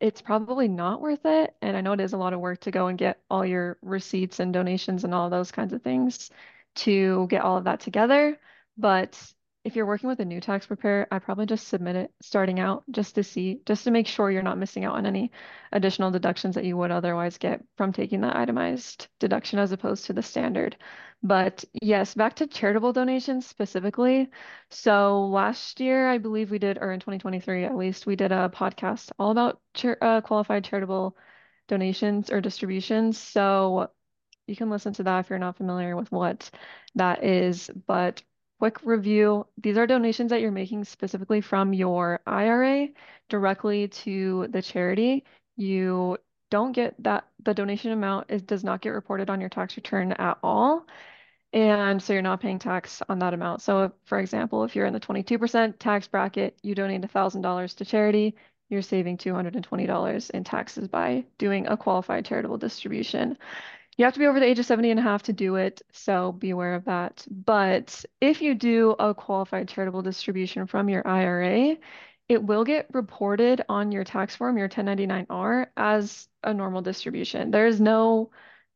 it's 0.00 0.22
probably 0.22 0.68
not 0.68 1.00
worth 1.00 1.24
it. 1.24 1.54
And 1.60 1.76
I 1.76 1.80
know 1.80 1.92
it 1.92 2.00
is 2.00 2.12
a 2.12 2.16
lot 2.18 2.32
of 2.32 2.40
work 2.40 2.60
to 2.60 2.70
go 2.70 2.88
and 2.88 2.98
get 2.98 3.20
all 3.30 3.44
your 3.44 3.78
receipts 3.82 4.40
and 4.40 4.52
donations 4.52 5.04
and 5.04 5.14
all 5.14 5.30
those 5.30 5.52
kinds 5.52 5.72
of 5.72 5.82
things 5.82 6.30
to 6.74 7.26
get 7.28 7.42
all 7.42 7.56
of 7.56 7.64
that 7.64 7.80
together. 7.80 8.38
But 8.76 9.20
if 9.64 9.76
you're 9.76 9.86
working 9.86 10.08
with 10.08 10.18
a 10.18 10.24
new 10.24 10.40
tax 10.40 10.66
preparer, 10.66 11.06
I 11.12 11.20
probably 11.20 11.46
just 11.46 11.68
submit 11.68 11.94
it 11.94 12.12
starting 12.20 12.58
out 12.58 12.82
just 12.90 13.14
to 13.14 13.22
see, 13.22 13.60
just 13.64 13.84
to 13.84 13.92
make 13.92 14.08
sure 14.08 14.30
you're 14.30 14.42
not 14.42 14.58
missing 14.58 14.84
out 14.84 14.96
on 14.96 15.06
any 15.06 15.30
additional 15.70 16.10
deductions 16.10 16.56
that 16.56 16.64
you 16.64 16.76
would 16.76 16.90
otherwise 16.90 17.38
get 17.38 17.64
from 17.76 17.92
taking 17.92 18.22
that 18.22 18.34
itemized 18.34 19.06
deduction 19.20 19.60
as 19.60 19.70
opposed 19.70 20.06
to 20.06 20.12
the 20.12 20.22
standard. 20.22 20.76
But 21.22 21.64
yes, 21.80 22.14
back 22.14 22.34
to 22.36 22.48
charitable 22.48 22.92
donations 22.92 23.46
specifically. 23.46 24.30
So 24.70 25.26
last 25.26 25.78
year, 25.78 26.08
I 26.10 26.18
believe 26.18 26.50
we 26.50 26.58
did, 26.58 26.78
or 26.78 26.90
in 26.90 26.98
2023 26.98 27.64
at 27.64 27.76
least, 27.76 28.04
we 28.06 28.16
did 28.16 28.32
a 28.32 28.48
podcast 28.52 29.12
all 29.18 29.30
about 29.30 29.60
char 29.74 29.96
uh, 30.00 30.20
qualified 30.22 30.64
charitable 30.64 31.16
donations 31.68 32.30
or 32.32 32.40
distributions. 32.40 33.16
So 33.18 33.90
you 34.48 34.56
can 34.56 34.70
listen 34.70 34.92
to 34.94 35.04
that 35.04 35.20
if 35.20 35.30
you're 35.30 35.38
not 35.38 35.56
familiar 35.56 35.94
with 35.94 36.10
what 36.10 36.50
that 36.96 37.22
is. 37.22 37.70
But 37.86 38.22
quick 38.62 38.78
review, 38.84 39.44
these 39.60 39.76
are 39.76 39.88
donations 39.88 40.30
that 40.30 40.40
you're 40.40 40.52
making 40.52 40.84
specifically 40.84 41.40
from 41.40 41.72
your 41.72 42.20
IRA 42.28 42.86
directly 43.28 43.88
to 43.88 44.46
the 44.50 44.62
charity. 44.62 45.24
You 45.56 46.16
don't 46.48 46.70
get 46.70 46.94
that 47.02 47.26
the 47.42 47.54
donation 47.54 47.90
amount 47.90 48.30
is 48.30 48.40
does 48.40 48.62
not 48.62 48.80
get 48.80 48.90
reported 48.90 49.28
on 49.28 49.40
your 49.40 49.48
tax 49.48 49.76
return 49.76 50.12
at 50.12 50.38
all. 50.44 50.86
And 51.52 52.00
so 52.00 52.12
you're 52.12 52.22
not 52.22 52.40
paying 52.40 52.60
tax 52.60 53.02
on 53.08 53.18
that 53.18 53.34
amount. 53.34 53.62
So 53.62 53.82
if, 53.82 53.92
for 54.04 54.20
example, 54.20 54.62
if 54.62 54.76
you're 54.76 54.86
in 54.86 54.92
the 54.92 55.00
22% 55.00 55.80
tax 55.80 56.06
bracket, 56.06 56.56
you 56.62 56.76
donate 56.76 57.02
$1,000 57.02 57.76
to 57.78 57.84
charity, 57.84 58.36
you're 58.68 58.80
saving 58.80 59.16
$220 59.16 60.30
in 60.30 60.44
taxes 60.44 60.86
by 60.86 61.24
doing 61.36 61.66
a 61.66 61.76
qualified 61.76 62.24
charitable 62.26 62.58
distribution. 62.58 63.36
You 63.96 64.04
have 64.06 64.14
to 64.14 64.20
be 64.20 64.26
over 64.26 64.40
the 64.40 64.46
age 64.46 64.58
of 64.58 64.66
70 64.66 64.90
and 64.90 65.00
a 65.00 65.02
half 65.02 65.24
to 65.24 65.32
do 65.32 65.56
it, 65.56 65.82
so 65.92 66.32
be 66.32 66.50
aware 66.50 66.74
of 66.74 66.86
that. 66.86 67.26
But 67.30 68.04
if 68.20 68.40
you 68.40 68.54
do 68.54 68.92
a 68.98 69.14
qualified 69.14 69.68
charitable 69.68 70.02
distribution 70.02 70.66
from 70.66 70.88
your 70.88 71.06
IRA, 71.06 71.76
it 72.28 72.42
will 72.42 72.64
get 72.64 72.86
reported 72.92 73.62
on 73.68 73.92
your 73.92 74.04
tax 74.04 74.34
form, 74.34 74.56
your 74.56 74.68
1099-R, 74.68 75.72
as 75.76 76.28
a 76.42 76.54
normal 76.54 76.80
distribution. 76.80 77.50
There's 77.50 77.80
no 77.80 78.30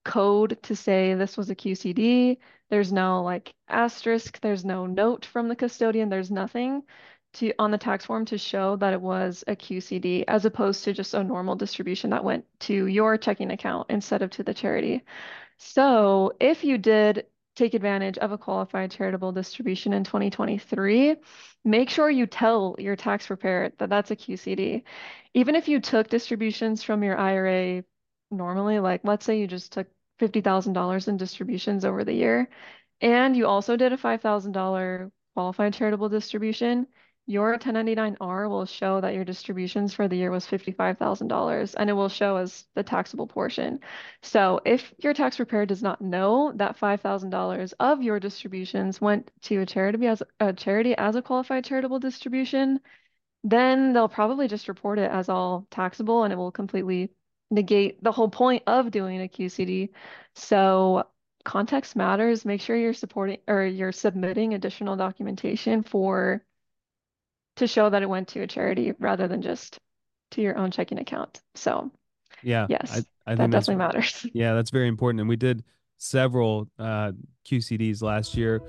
code 0.04 0.58
to 0.64 0.76
say 0.76 1.14
this 1.14 1.37
was 1.37 1.49
a 1.50 1.54
QCD. 1.54 2.38
There's 2.68 2.92
no 2.92 3.23
like 3.23 3.54
asterisk. 3.68 4.40
There's 4.40 4.64
no 4.64 4.87
note 4.87 5.25
from 5.25 5.49
the 5.49 5.56
custodian. 5.56 6.11
There's 6.11 6.30
nothing 6.30 6.82
to 7.38 7.52
on 7.59 7.71
the 7.71 7.78
tax 7.78 8.05
form 8.05 8.25
to 8.26 8.38
show 8.38 8.76
that 8.76 8.93
it 8.93 9.00
was 9.00 9.45
a 9.47 9.57
QCD 9.57 10.25
as 10.28 10.45
opposed 10.45 10.85
to 10.85 10.93
just 10.93 11.14
a 11.14 11.25
normal 11.25 11.55
distribution 11.55 12.11
that 12.11 12.25
went 12.25 12.45
to 12.61 12.87
your 12.87 13.16
checking 13.19 13.50
account 13.50 13.90
instead 13.90 14.23
of 14.23 14.31
to 14.31 14.43
the 14.43 14.55
charity. 14.55 15.02
So 15.59 16.33
if 16.40 16.64
you 16.64 16.78
did 16.78 17.26
take 17.55 17.75
advantage 17.75 18.19
of 18.19 18.33
a 18.33 18.38
qualified 18.38 18.90
charitable 18.90 19.33
distribution 19.33 19.93
in 19.95 20.05
2023, 20.05 21.16
make 21.64 21.88
sure 21.88 22.11
you 22.11 22.26
tell 22.26 22.76
your 22.78 22.97
tax 22.97 23.26
preparer 23.26 23.73
that 23.78 23.88
that's 23.88 24.11
a 24.11 24.16
QCD. 24.16 24.83
Even 25.35 25.55
if 25.55 25.66
you 25.66 25.81
took 25.81 26.09
distributions 26.09 26.83
from 26.83 27.02
your 27.02 27.16
IRA 27.16 27.83
normally, 28.31 28.78
like 28.78 29.00
let's 29.05 29.25
say 29.25 29.40
you 29.40 29.47
just 29.47 29.73
took 29.73 29.87
$50,000 30.21 31.09
in 31.09 31.16
distributions 31.16 31.85
over 31.85 32.05
the 32.05 32.12
year, 32.12 32.49
and 33.00 33.37
you 33.37 33.47
also 33.47 33.76
did 33.76 33.93
a 33.93 33.97
$5,000 33.97 35.11
qualified 35.35 35.75
charitable 35.75 36.09
distribution, 36.09 36.87
your 37.26 37.59
1099-R 37.59 38.49
will 38.49 38.64
show 38.66 39.00
that 39.00 39.14
your 39.14 39.25
distributions 39.25 39.92
for 39.92 40.06
the 40.06 40.16
year 40.16 40.30
was 40.30 40.47
$55,000 40.47 41.75
and 41.76 41.90
it 41.90 41.92
will 41.92 42.09
show 42.09 42.37
as 42.37 42.66
the 42.75 42.85
taxable 42.85 43.26
portion. 43.26 43.80
So 44.23 44.61
if 44.64 44.95
your 44.99 45.12
tax 45.12 45.37
preparer 45.37 45.66
does 45.66 45.83
not 45.83 46.00
know 46.00 46.52
that 46.56 46.78
$5,000 46.78 47.75
of 47.80 48.02
your 48.02 48.21
distributions 48.21 49.00
went 49.00 49.30
to 49.42 49.61
a 49.61 49.66
charity 49.66 50.06
as 50.06 50.23
a 50.38 50.52
charity 50.52 50.97
as 50.97 51.16
a 51.16 51.23
qualified 51.23 51.64
charitable 51.64 51.99
distribution, 51.99 52.80
then 53.42 53.92
they'll 53.92 54.09
probably 54.09 54.47
just 54.49 54.68
report 54.68 54.99
it 54.99 55.11
as 55.11 55.28
all 55.28 55.66
taxable 55.71 56.23
and 56.25 56.33
it 56.33 56.37
will 56.37 56.52
completely 56.52 57.11
negate 57.50 58.02
the 58.02 58.12
whole 58.12 58.28
point 58.28 58.62
of 58.66 58.90
doing 58.90 59.21
a 59.21 59.28
QCD. 59.28 59.90
So 60.35 61.04
context 61.45 61.97
matters. 61.97 62.45
Make 62.45 62.61
sure 62.61 62.76
you're 62.76 62.92
supporting 62.92 63.38
or 63.49 63.64
you're 63.64 63.92
submitting 63.92 64.54
additional 64.54 64.97
documentation 64.97 65.83
for 65.83 66.45
to 67.57 67.67
show 67.67 67.91
that 67.91 68.03
it 68.03 68.09
went 68.09 68.29
to 68.29 68.41
a 68.43 68.47
charity 68.47 68.93
rather 68.99 69.29
than 69.29 69.43
just 69.43 69.79
to 70.33 70.43
your 70.43 70.57
own 70.57 70.71
checking 70.71 70.99
account. 70.99 71.41
So 71.55 71.91
yeah, 72.43 72.67
yes, 72.69 73.05
I, 73.27 73.33
I 73.33 73.35
that 73.35 73.51
definitely 73.51 73.77
matters. 73.77 74.27
Yeah, 74.33 74.55
that's 74.55 74.71
very 74.71 74.89
important. 74.89 75.21
And 75.21 75.29
we 75.29 75.37
did 75.37 75.65
several 75.99 76.69
uh, 76.79 77.13
QCDs 77.47 78.03
last 78.03 78.37
year. 78.37 78.61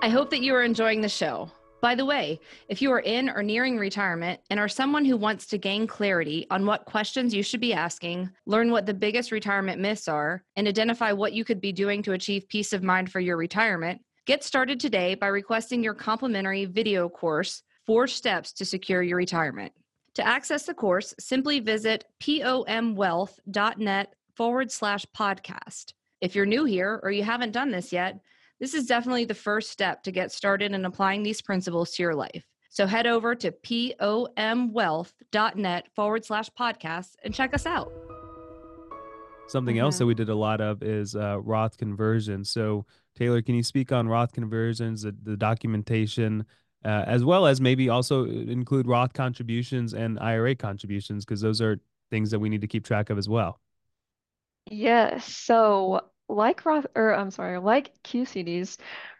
I 0.00 0.08
hope 0.08 0.30
that 0.30 0.40
you 0.40 0.54
are 0.54 0.62
enjoying 0.62 1.00
the 1.00 1.08
show. 1.08 1.50
By 1.80 1.94
the 1.94 2.06
way, 2.06 2.40
if 2.68 2.80
you 2.80 2.90
are 2.92 3.00
in 3.00 3.28
or 3.28 3.42
nearing 3.42 3.76
retirement 3.76 4.40
and 4.48 4.58
are 4.58 4.68
someone 4.68 5.04
who 5.04 5.18
wants 5.18 5.44
to 5.48 5.58
gain 5.58 5.86
clarity 5.86 6.46
on 6.50 6.64
what 6.64 6.86
questions 6.86 7.34
you 7.34 7.42
should 7.42 7.60
be 7.60 7.74
asking, 7.74 8.30
learn 8.46 8.70
what 8.70 8.86
the 8.86 8.94
biggest 8.94 9.30
retirement 9.30 9.78
myths 9.82 10.08
are, 10.08 10.42
and 10.56 10.66
identify 10.66 11.12
what 11.12 11.34
you 11.34 11.44
could 11.44 11.60
be 11.60 11.72
doing 11.72 12.02
to 12.02 12.12
achieve 12.12 12.48
peace 12.48 12.72
of 12.72 12.82
mind 12.82 13.12
for 13.12 13.20
your 13.20 13.36
retirement, 13.36 14.00
get 14.24 14.42
started 14.42 14.80
today 14.80 15.14
by 15.14 15.26
requesting 15.26 15.84
your 15.84 15.92
complimentary 15.92 16.64
video 16.64 17.06
course, 17.06 17.62
Four 17.86 18.06
Steps 18.06 18.52
to 18.54 18.64
Secure 18.64 19.02
Your 19.02 19.18
Retirement. 19.18 19.72
To 20.14 20.26
access 20.26 20.64
the 20.64 20.72
course, 20.74 21.14
simply 21.18 21.60
visit 21.60 22.06
pomwealth.net 22.20 24.14
forward 24.34 24.72
slash 24.72 25.04
podcast. 25.16 25.92
If 26.20 26.34
you're 26.34 26.44
new 26.46 26.64
here 26.64 27.00
or 27.02 27.10
you 27.10 27.24
haven't 27.24 27.52
done 27.52 27.70
this 27.70 27.92
yet, 27.92 28.20
this 28.60 28.72
is 28.74 28.86
definitely 28.86 29.26
the 29.26 29.34
first 29.34 29.70
step 29.70 30.02
to 30.04 30.12
get 30.12 30.32
started 30.32 30.72
in 30.72 30.84
applying 30.84 31.22
these 31.22 31.42
principles 31.42 31.92
to 31.92 32.02
your 32.02 32.14
life. 32.14 32.44
So 32.70 32.86
head 32.86 33.06
over 33.06 33.34
to 33.34 33.52
pomwealth.net 33.52 35.88
forward 35.94 36.24
slash 36.24 36.48
podcast 36.58 37.16
and 37.22 37.34
check 37.34 37.52
us 37.54 37.66
out. 37.66 37.92
Something 39.46 39.76
mm-hmm. 39.76 39.84
else 39.84 39.98
that 39.98 40.06
we 40.06 40.14
did 40.14 40.30
a 40.30 40.34
lot 40.34 40.60
of 40.60 40.82
is 40.82 41.14
uh, 41.14 41.40
Roth 41.40 41.76
conversions. 41.76 42.48
So, 42.48 42.86
Taylor, 43.14 43.42
can 43.42 43.54
you 43.54 43.62
speak 43.62 43.92
on 43.92 44.08
Roth 44.08 44.32
conversions, 44.32 45.02
the, 45.02 45.14
the 45.22 45.36
documentation, 45.36 46.46
uh, 46.84 47.04
as 47.06 47.24
well 47.24 47.46
as 47.46 47.60
maybe 47.60 47.88
also 47.88 48.24
include 48.26 48.86
Roth 48.86 49.12
contributions 49.12 49.94
and 49.94 50.18
IRA 50.18 50.54
contributions, 50.54 51.24
because 51.24 51.40
those 51.40 51.60
are 51.60 51.80
things 52.10 52.30
that 52.30 52.38
we 52.38 52.48
need 52.48 52.60
to 52.60 52.66
keep 52.66 52.84
track 52.84 53.10
of 53.10 53.18
as 53.18 53.28
well? 53.28 53.60
Yes. 54.70 55.24
So 55.26 56.00
like 56.28 56.64
Roth, 56.64 56.86
or 56.94 57.14
I'm 57.14 57.30
sorry, 57.30 57.58
like 57.58 57.92
QCDs, 58.02 58.78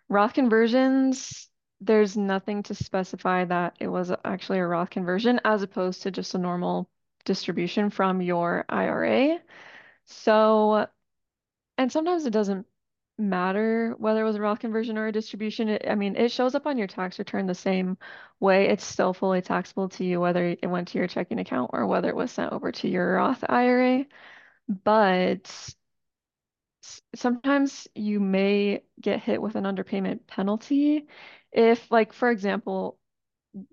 Roth 0.09 0.35
conversions, 0.35 1.49
there's 1.81 2.17
nothing 2.17 2.63
to 2.65 2.75
specify 2.75 3.45
that 3.45 3.77
it 3.81 3.89
was 3.89 4.13
actually 4.25 4.59
a 4.59 4.67
Roth 4.67 4.91
conversion 4.91 5.41
as 5.45 5.63
opposed 5.63 6.03
to 6.03 6.11
just 6.11 6.35
a 6.35 6.39
normal 6.39 6.89
distribution 7.25 7.91
from 7.91 8.23
your 8.23 8.65
IRA. 8.69 9.39
So, 10.07 10.87
and 11.79 11.91
sometimes 11.91 12.27
it 12.27 12.31
doesn't 12.31 12.67
matter 13.19 13.95
whether 13.99 14.23
it 14.23 14.25
was 14.25 14.37
a 14.37 14.41
Roth 14.41 14.59
conversion 14.61 14.99
or 14.99 15.07
a 15.07 15.13
distribution. 15.13 15.69
It, 15.69 15.87
I 15.89 15.95
mean, 15.95 16.17
it 16.17 16.31
shows 16.33 16.55
up 16.55 16.67
on 16.67 16.79
your 16.79 16.87
tax 16.87 17.19
return 17.19 17.47
the 17.47 17.55
same 17.55 17.99
way. 18.41 18.69
It's 18.69 18.85
still 18.85 19.15
fully 19.15 19.43
taxable 19.43 19.89
to 19.91 20.05
you 20.05 20.21
whether 20.21 20.47
it 20.49 20.67
went 20.67 20.89
to 20.89 20.99
your 20.99 21.07
checking 21.09 21.39
account 21.39 21.71
or 21.73 21.87
whether 21.87 22.09
it 22.09 22.17
was 22.17 22.33
sent 22.33 22.53
over 22.53 22.73
to 22.73 22.89
your 22.89 23.15
Roth 23.15 23.45
IRA. 23.49 24.07
But 24.69 25.75
sometimes 27.15 27.89
you 27.95 28.21
may 28.21 28.83
get 29.01 29.21
hit 29.21 29.41
with 29.41 29.55
an 29.57 29.65
underpayment 29.65 30.27
penalty 30.27 31.07
if, 31.53 31.91
like, 31.91 32.13
for 32.13 32.31
example, 32.31 32.99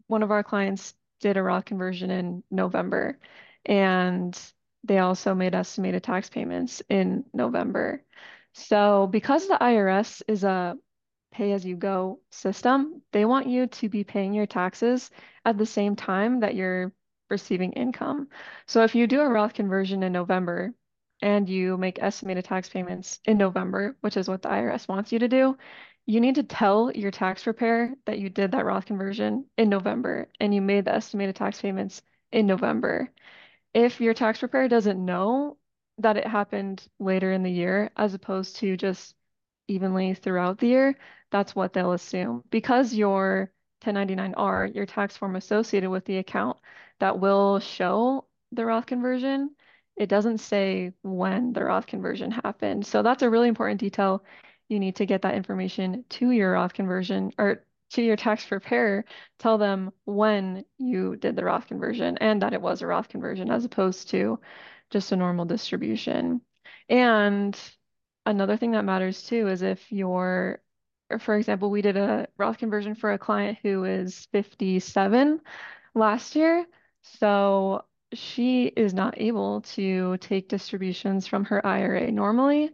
one 0.08 0.24
of 0.24 0.32
our 0.32 0.44
clients 0.44 0.94
did 1.20 1.38
a 1.38 1.44
Roth 1.44 1.66
conversion 1.66 2.12
in 2.12 2.44
November 2.52 3.20
and 3.66 4.38
they 4.84 5.00
also 5.00 5.36
made 5.36 5.54
estimated 5.56 6.04
tax 6.04 6.30
payments 6.30 6.82
in 6.90 7.26
November. 7.34 8.04
So 8.54 9.08
because 9.08 9.48
the 9.48 9.58
IRS 9.60 10.22
is 10.28 10.44
a 10.44 10.76
pay-as-you-go 11.32 12.20
system, 12.32 13.02
they 13.12 13.26
want 13.26 13.48
you 13.48 13.68
to 13.68 13.90
be 13.90 14.04
paying 14.04 14.34
your 14.34 14.46
taxes 14.46 15.10
at 15.46 15.58
the 15.58 15.66
same 15.66 15.96
time 15.96 16.42
that 16.42 16.56
you're 16.56 16.92
receiving 17.30 17.74
income. 17.74 18.28
So 18.68 18.84
if 18.84 18.96
you 18.96 19.08
do 19.08 19.22
a 19.22 19.30
Roth 19.30 19.54
conversion 19.54 20.04
in 20.04 20.12
November, 20.12 20.74
and 21.22 21.48
you 21.48 21.78
make 21.78 22.02
estimated 22.02 22.46
tax 22.46 22.70
payments 22.70 23.20
in 23.26 23.38
November, 23.38 23.96
which 24.02 24.18
is 24.18 24.28
what 24.28 24.42
the 24.42 24.50
IRS 24.50 24.88
wants 24.88 25.12
you 25.12 25.20
to 25.20 25.28
do, 25.28 25.58
you 26.06 26.20
need 26.20 26.36
to 26.36 26.44
tell 26.44 26.92
your 26.92 27.12
tax 27.12 27.44
preparer 27.44 27.92
that 28.06 28.20
you 28.20 28.30
did 28.30 28.52
that 28.52 28.66
Roth 28.66 28.86
conversion 28.86 29.46
in 29.58 29.70
November 29.70 30.28
and 30.40 30.54
you 30.54 30.62
made 30.62 30.86
the 30.86 30.94
estimated 30.94 31.36
tax 31.36 31.62
payments 31.62 32.02
in 32.32 32.48
November. 32.48 33.12
If 33.74 34.02
your 34.02 34.14
tax 34.14 34.40
preparer 34.40 34.68
doesn't 34.68 35.04
know 35.04 35.58
that 35.98 36.18
it 36.18 36.28
happened 36.28 36.86
later 37.00 37.32
in 37.32 37.44
the 37.44 37.52
year, 37.52 37.92
as 37.96 38.14
opposed 38.14 38.58
to 38.58 38.78
just 38.78 39.16
evenly 39.68 40.14
throughout 40.14 40.58
the 40.58 40.68
year, 40.68 40.98
that's 41.32 41.56
what 41.56 41.74
they'll 41.74 41.94
assume. 41.94 42.44
Because 42.50 42.94
your 42.94 43.52
1099-R, 43.84 44.68
your 44.68 44.86
tax 44.86 45.18
form 45.18 45.36
associated 45.36 45.90
with 45.90 46.06
the 46.06 46.18
account 46.18 46.58
that 47.00 47.20
will 47.20 47.60
show 47.60 48.26
the 48.52 48.66
Roth 48.66 48.86
conversion, 48.86 49.56
it 49.96 50.08
doesn't 50.08 50.40
say 50.40 50.94
when 51.04 51.54
the 51.54 51.64
Roth 51.64 51.88
conversion 51.88 52.32
happened. 52.32 52.86
So 52.86 53.04
that's 53.04 53.24
a 53.24 53.30
really 53.30 53.48
important 53.48 53.80
detail. 53.80 54.24
You 54.70 54.80
need 54.80 54.96
to 54.98 55.06
get 55.06 55.22
that 55.24 55.36
information 55.36 56.06
to 56.10 56.32
your 56.32 56.54
Roth 56.54 56.74
conversion 56.74 57.32
or 57.38 57.64
to 57.92 58.02
your 58.02 58.16
tax 58.16 58.46
preparer. 58.46 59.06
Tell 59.40 59.58
them 59.58 59.92
when 60.06 60.66
you 60.78 61.18
did 61.18 61.36
the 61.36 61.44
Roth 61.44 61.68
conversion 61.68 62.18
and 62.20 62.42
that 62.42 62.54
it 62.54 62.62
was 62.62 62.82
a 62.82 62.88
Roth 62.88 63.10
conversion 63.10 63.52
as 63.52 63.66
opposed 63.66 64.10
to 64.10 64.40
just 64.92 65.12
a 65.12 65.16
normal 65.16 65.46
distribution. 65.46 66.42
And 66.90 67.58
another 68.26 68.58
thing 68.58 68.72
that 68.72 68.86
matters 68.86 69.24
too 69.24 69.48
is 69.48 69.62
if 69.62 69.92
you're, 69.92 70.62
for 71.20 71.36
example, 71.36 71.72
we 71.72 71.82
did 71.82 71.98
a 71.98 72.28
Roth 72.38 72.58
conversion 72.58 72.96
for 72.96 73.14
a 73.14 73.18
client 73.18 73.58
who 73.64 73.86
is 73.86 74.28
57 74.32 75.42
last 75.96 76.36
year. 76.36 76.66
So 77.02 77.86
she 78.14 78.66
is 78.66 78.94
not 78.94 79.20
able 79.20 79.62
to 79.62 80.18
take 80.18 80.50
distributions 80.50 81.28
from 81.28 81.46
her 81.46 81.66
IRA 81.66 82.12
normally 82.12 82.72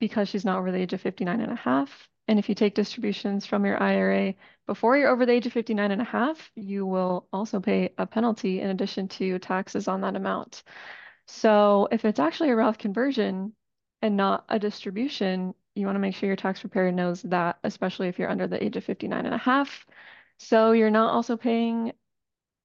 because 0.00 0.28
she's 0.28 0.44
not 0.44 0.58
over 0.58 0.72
the 0.72 0.78
age 0.78 0.92
of 0.92 1.00
59 1.00 1.40
and 1.40 1.52
a 1.52 1.56
half. 1.56 2.08
And 2.26 2.38
if 2.38 2.48
you 2.48 2.54
take 2.54 2.74
distributions 2.74 3.46
from 3.46 3.64
your 3.64 3.82
IRA 3.82 4.34
before 4.66 4.98
you're 4.98 5.08
over 5.08 5.24
the 5.24 5.32
age 5.32 5.46
of 5.46 5.52
59 5.54 5.90
and 5.90 6.02
a 6.02 6.04
half, 6.04 6.50
you 6.54 6.84
will 6.84 7.26
also 7.32 7.58
pay 7.58 7.94
a 7.96 8.06
penalty 8.06 8.60
in 8.60 8.68
addition 8.68 9.08
to 9.08 9.38
taxes 9.38 9.88
on 9.88 10.02
that 10.02 10.14
amount. 10.14 10.62
So 11.28 11.88
if 11.92 12.04
it's 12.04 12.18
actually 12.18 12.50
a 12.50 12.56
Roth 12.56 12.78
conversion 12.78 13.52
and 14.02 14.16
not 14.16 14.44
a 14.48 14.58
distribution, 14.58 15.54
you 15.74 15.86
want 15.86 15.96
to 15.96 16.00
make 16.00 16.14
sure 16.14 16.26
your 16.26 16.36
tax 16.36 16.60
preparer 16.60 16.90
knows 16.90 17.22
that, 17.22 17.58
especially 17.62 18.08
if 18.08 18.18
you're 18.18 18.30
under 18.30 18.46
the 18.46 18.62
age 18.62 18.76
of 18.76 18.84
59 18.84 19.26
and 19.26 19.34
a 19.34 19.38
half. 19.38 19.86
So 20.38 20.72
you're 20.72 20.90
not 20.90 21.12
also 21.12 21.36
paying 21.36 21.92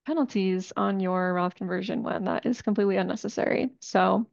penalties 0.06 0.74
on 0.76 1.00
your 1.00 1.34
Roth 1.34 1.56
conversion 1.56 2.04
when 2.04 2.26
that 2.26 2.46
is 2.46 2.62
completely 2.62 2.98
unnecessary. 2.98 3.72
So 3.80 4.28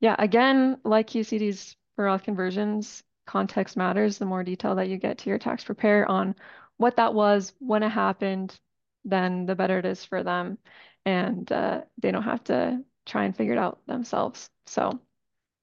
yeah, 0.00 0.16
again, 0.18 0.78
like 0.84 1.08
QCDs 1.08 1.76
for 1.96 2.06
Roth 2.06 2.24
conversions, 2.24 3.04
context 3.26 3.76
matters. 3.76 4.18
The 4.18 4.26
more 4.26 4.44
detail 4.44 4.74
that 4.76 4.88
you 4.88 4.98
get 4.98 5.18
to 5.18 5.30
your 5.30 5.38
tax 5.38 5.64
preparer 5.64 6.06
on 6.06 6.34
what 6.76 6.96
that 6.96 7.14
was, 7.14 7.52
when 7.58 7.82
it 7.82 7.90
happened, 7.90 8.58
then 9.04 9.46
the 9.46 9.54
better 9.54 9.78
it 9.78 9.86
is 9.86 10.04
for 10.04 10.22
them. 10.22 10.58
And 11.06 11.50
uh, 11.52 11.82
they 11.98 12.10
don't 12.10 12.22
have 12.22 12.44
to 12.44 12.82
try 13.10 13.24
and 13.24 13.36
figure 13.36 13.52
it 13.52 13.58
out 13.58 13.80
themselves. 13.86 14.48
So 14.66 14.98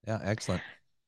yeah, 0.08 0.20
excellent. 0.24 0.62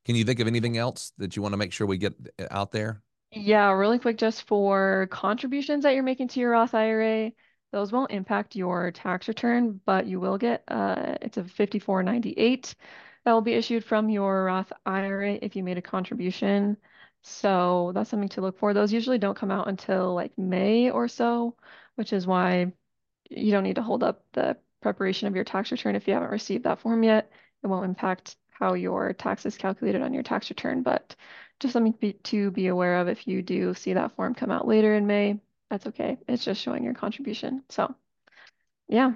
Can 0.06 0.16
you 0.16 0.24
think 0.24 0.40
of 0.40 0.48
anything 0.48 0.78
else 0.78 1.14
that 1.18 1.36
you 1.36 1.42
want 1.42 1.54
to 1.54 1.58
make 1.58 1.72
sure 1.72 1.86
we 1.86 1.98
get 1.98 2.14
uh, 2.40 2.48
out 2.52 2.72
there? 2.72 3.02
Yeah, 3.32 3.72
really 3.72 4.00
quick, 4.00 4.18
just 4.18 4.48
for 4.48 5.08
contributions 5.12 5.84
that 5.84 5.94
you're 5.94 6.04
making 6.04 6.30
to 6.30 6.40
your 6.40 6.52
Roth 6.52 6.74
IRA, 6.74 7.32
those 7.72 7.92
won't 7.92 8.12
impact 8.12 8.56
your 8.56 8.92
tax 8.92 9.28
return, 9.28 9.80
but 9.86 10.08
you 10.08 10.20
will 10.20 10.38
get 10.38 10.64
uh, 10.68 11.16
it's 11.22 11.38
a 11.38 11.44
5498 11.44 12.76
that 13.26 13.34
will 13.34 13.42
be 13.42 13.54
issued 13.54 13.84
from 13.86 14.10
your 14.10 14.46
Roth 14.46 14.72
IRA 14.86 15.34
if 15.42 15.56
you 15.56 15.64
made 15.64 15.78
a 15.78 15.82
contribution. 15.82 16.78
So 17.22 17.92
that's 17.94 18.10
something 18.10 18.30
to 18.30 18.42
look 18.42 18.58
for. 18.58 18.74
Those 18.74 18.94
usually 18.94 19.18
don't 19.20 19.38
come 19.38 19.52
out 19.52 19.68
until 19.68 20.16
like 20.16 20.38
May 20.38 20.90
or 20.90 21.08
so, 21.08 21.56
which 21.96 22.14
is 22.14 22.26
why 22.26 22.72
you 23.30 23.52
don't 23.52 23.64
need 23.64 23.76
to 23.76 23.84
hold 23.84 24.04
up 24.04 24.24
the 24.34 24.58
preparation 24.82 25.28
of 25.28 25.36
your 25.36 25.44
tax 25.44 25.72
return 25.72 25.96
if 25.96 26.08
you 26.08 26.14
haven't 26.14 26.32
received 26.32 26.64
that 26.64 26.80
form 26.80 27.04
yet. 27.04 27.32
It 27.64 27.68
won't 27.68 27.86
impact 27.86 28.36
how 28.50 28.74
your 28.74 29.14
tax 29.14 29.46
is 29.46 29.58
calculated 29.58 30.02
on 30.02 30.14
your 30.14 30.24
tax 30.24 30.50
return, 30.50 30.84
but 30.84 31.16
just 31.60 31.74
something 31.74 31.94
to 31.94 32.00
be, 32.00 32.14
to 32.14 32.52
be 32.52 32.68
aware 32.68 32.98
of 32.98 33.08
if 33.08 33.28
you 33.28 33.42
do 33.42 33.74
see 33.74 33.94
that 33.94 34.16
form 34.16 34.34
come 34.34 34.52
out 34.52 34.68
later 34.68 34.96
in 34.96 35.08
May 35.08 35.40
that's 35.70 35.86
okay. 35.88 36.18
It's 36.28 36.44
just 36.44 36.62
showing 36.62 36.84
your 36.84 36.94
contribution. 36.94 37.64
So, 37.70 37.94
yeah. 38.88 39.12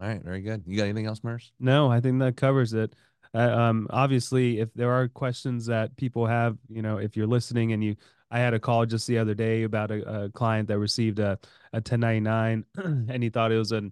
All 0.00 0.08
right, 0.08 0.22
very 0.22 0.40
good. 0.40 0.64
You 0.66 0.76
got 0.76 0.84
anything 0.84 1.06
else, 1.06 1.22
Murs? 1.22 1.52
No, 1.60 1.90
I 1.90 2.00
think 2.00 2.18
that 2.20 2.36
covers 2.36 2.74
it. 2.74 2.94
Uh, 3.32 3.38
um, 3.38 3.86
obviously, 3.90 4.60
if 4.60 4.72
there 4.74 4.92
are 4.92 5.08
questions 5.08 5.66
that 5.66 5.96
people 5.96 6.26
have, 6.26 6.56
you 6.68 6.82
know, 6.82 6.98
if 6.98 7.16
you're 7.16 7.26
listening 7.26 7.72
and 7.72 7.82
you, 7.82 7.96
I 8.30 8.40
had 8.40 8.54
a 8.54 8.58
call 8.58 8.84
just 8.84 9.06
the 9.06 9.18
other 9.18 9.34
day 9.34 9.62
about 9.62 9.90
a, 9.90 10.24
a 10.24 10.30
client 10.30 10.68
that 10.68 10.78
received 10.78 11.18
a, 11.18 11.38
a 11.72 11.76
1099 11.76 12.64
and 12.76 13.22
he 13.22 13.30
thought 13.30 13.52
it 13.52 13.58
was 13.58 13.72
a, 13.72 13.82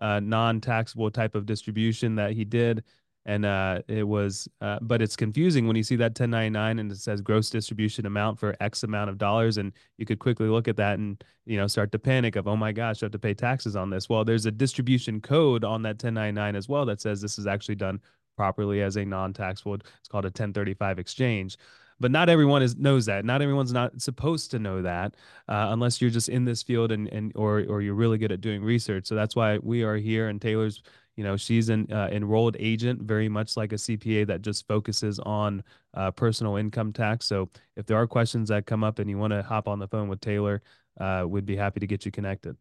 a 0.00 0.20
non-taxable 0.20 1.10
type 1.10 1.34
of 1.34 1.46
distribution 1.46 2.14
that 2.16 2.32
he 2.32 2.44
did. 2.44 2.84
And 3.26 3.44
uh, 3.44 3.82
it 3.88 4.04
was 4.04 4.48
uh, 4.62 4.78
but 4.80 5.02
it's 5.02 5.14
confusing 5.14 5.66
when 5.66 5.76
you 5.76 5.82
see 5.82 5.96
that 5.96 6.18
1099 6.18 6.78
and 6.78 6.90
it 6.90 6.96
says 6.96 7.20
gross 7.20 7.50
distribution 7.50 8.06
amount 8.06 8.38
for 8.38 8.56
x 8.60 8.84
amount 8.84 9.10
of 9.10 9.18
dollars 9.18 9.58
and 9.58 9.72
you 9.98 10.06
could 10.06 10.18
quickly 10.18 10.48
look 10.48 10.66
at 10.66 10.76
that 10.76 10.98
and 10.98 11.22
you 11.44 11.58
know 11.58 11.66
start 11.66 11.92
to 11.92 11.98
panic 11.98 12.36
of 12.36 12.48
oh 12.48 12.56
my 12.56 12.72
gosh 12.72 13.02
i 13.02 13.04
have 13.04 13.12
to 13.12 13.18
pay 13.18 13.34
taxes 13.34 13.76
on 13.76 13.90
this. 13.90 14.08
Well 14.08 14.24
there's 14.24 14.46
a 14.46 14.50
distribution 14.50 15.20
code 15.20 15.62
on 15.62 15.82
that 15.82 16.02
1099 16.02 16.56
as 16.56 16.70
well 16.70 16.86
that 16.86 17.02
says 17.02 17.20
this 17.20 17.38
is 17.38 17.46
actually 17.46 17.74
done 17.74 18.00
properly 18.34 18.80
as 18.80 18.96
a 18.96 19.04
non-taxable. 19.04 19.74
It's 19.74 20.08
called 20.08 20.24
a 20.24 20.28
1035 20.28 20.98
exchange 20.98 21.58
but 22.00 22.10
not 22.10 22.28
everyone 22.28 22.62
is 22.62 22.76
knows 22.76 23.06
that. 23.06 23.24
Not 23.24 23.42
everyone's 23.42 23.72
not 23.72 24.00
supposed 24.00 24.50
to 24.52 24.58
know 24.58 24.82
that 24.82 25.14
uh, 25.48 25.68
unless 25.70 26.00
you're 26.00 26.10
just 26.10 26.28
in 26.28 26.44
this 26.44 26.62
field 26.62 26.92
and, 26.92 27.08
and 27.08 27.32
or 27.34 27.64
or 27.68 27.82
you're 27.82 27.94
really 27.94 28.18
good 28.18 28.32
at 28.32 28.40
doing 28.40 28.62
research. 28.62 29.06
So 29.06 29.14
that's 29.14 29.34
why 29.34 29.58
we 29.58 29.82
are 29.82 29.96
here 29.96 30.28
and 30.28 30.40
taylor's 30.40 30.82
you 31.16 31.24
know 31.24 31.36
she's 31.36 31.68
an 31.68 31.90
uh, 31.92 32.08
enrolled 32.12 32.56
agent 32.60 33.02
very 33.02 33.28
much 33.28 33.56
like 33.56 33.72
a 33.72 33.76
cpa 33.76 34.26
that 34.26 34.40
just 34.40 34.66
focuses 34.68 35.18
on 35.20 35.62
uh, 35.94 36.10
personal 36.12 36.56
income 36.56 36.92
tax. 36.92 37.26
So 37.26 37.50
if 37.76 37.86
there 37.86 37.96
are 37.96 38.06
questions 38.06 38.48
that 38.50 38.66
come 38.66 38.84
up 38.84 39.00
and 39.00 39.10
you 39.10 39.18
want 39.18 39.32
to 39.32 39.42
hop 39.42 39.66
on 39.68 39.78
the 39.78 39.88
phone 39.88 40.08
with 40.08 40.20
taylor 40.20 40.62
uh, 41.00 41.24
we'd 41.26 41.46
be 41.46 41.56
happy 41.56 41.80
to 41.80 41.86
get 41.86 42.04
you 42.06 42.12
connected. 42.12 42.56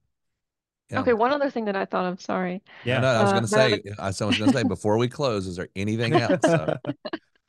Yeah. 0.89 1.01
okay 1.01 1.11
one 1.11 1.33
other 1.33 1.49
thing 1.49 1.65
that 1.65 1.75
i 1.75 1.83
thought 1.83 2.05
of 2.05 2.21
sorry. 2.21 2.63
Yeah. 2.85 2.99
No, 2.99 3.07
i 3.09 3.21
was 3.21 3.31
uh, 3.31 3.33
going 3.33 3.43
to 3.43 3.49
say 3.49 3.83
i 3.99 4.07
was 4.07 4.19
going 4.19 4.33
to 4.33 4.57
say 4.57 4.63
before 4.63 4.97
we 4.97 5.07
close 5.07 5.45
is 5.45 5.57
there 5.57 5.69
anything 5.75 6.13
else? 6.13 6.39
So. 6.45 6.77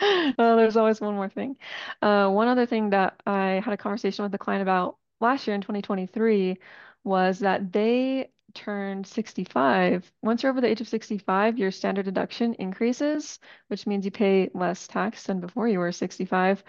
oh, 0.38 0.56
there's 0.56 0.76
always 0.76 1.00
one 1.00 1.14
more 1.14 1.28
thing 1.28 1.56
uh, 2.02 2.28
one 2.28 2.48
other 2.48 2.66
thing 2.66 2.90
that 2.90 3.20
i 3.26 3.60
had 3.64 3.72
a 3.72 3.76
conversation 3.76 4.22
with 4.22 4.32
the 4.32 4.38
client 4.38 4.62
about 4.62 4.96
last 5.20 5.46
year 5.46 5.54
in 5.54 5.60
2023 5.60 6.58
was 7.04 7.40
that 7.40 7.72
they 7.72 8.30
turned 8.54 9.06
65, 9.06 10.10
once 10.22 10.42
you're 10.42 10.50
over 10.50 10.60
the 10.60 10.66
age 10.68 10.80
of 10.80 10.88
65, 10.88 11.58
your 11.58 11.70
standard 11.70 12.04
deduction 12.04 12.54
increases, 12.54 13.38
which 13.68 13.86
means 13.86 14.04
you 14.04 14.10
pay 14.10 14.50
less 14.54 14.86
tax 14.88 15.24
than 15.24 15.40
before 15.40 15.68
you 15.68 15.78
were 15.78 15.92
65. 15.92 16.62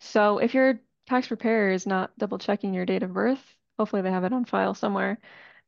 So 0.00 0.38
if 0.38 0.54
your 0.54 0.80
tax 1.08 1.28
preparer 1.28 1.70
is 1.70 1.86
not 1.86 2.16
double 2.18 2.38
checking 2.38 2.74
your 2.74 2.86
date 2.86 3.02
of 3.02 3.12
birth, 3.12 3.42
hopefully 3.78 4.02
they 4.02 4.10
have 4.10 4.24
it 4.24 4.32
on 4.32 4.44
file 4.44 4.74
somewhere. 4.74 5.18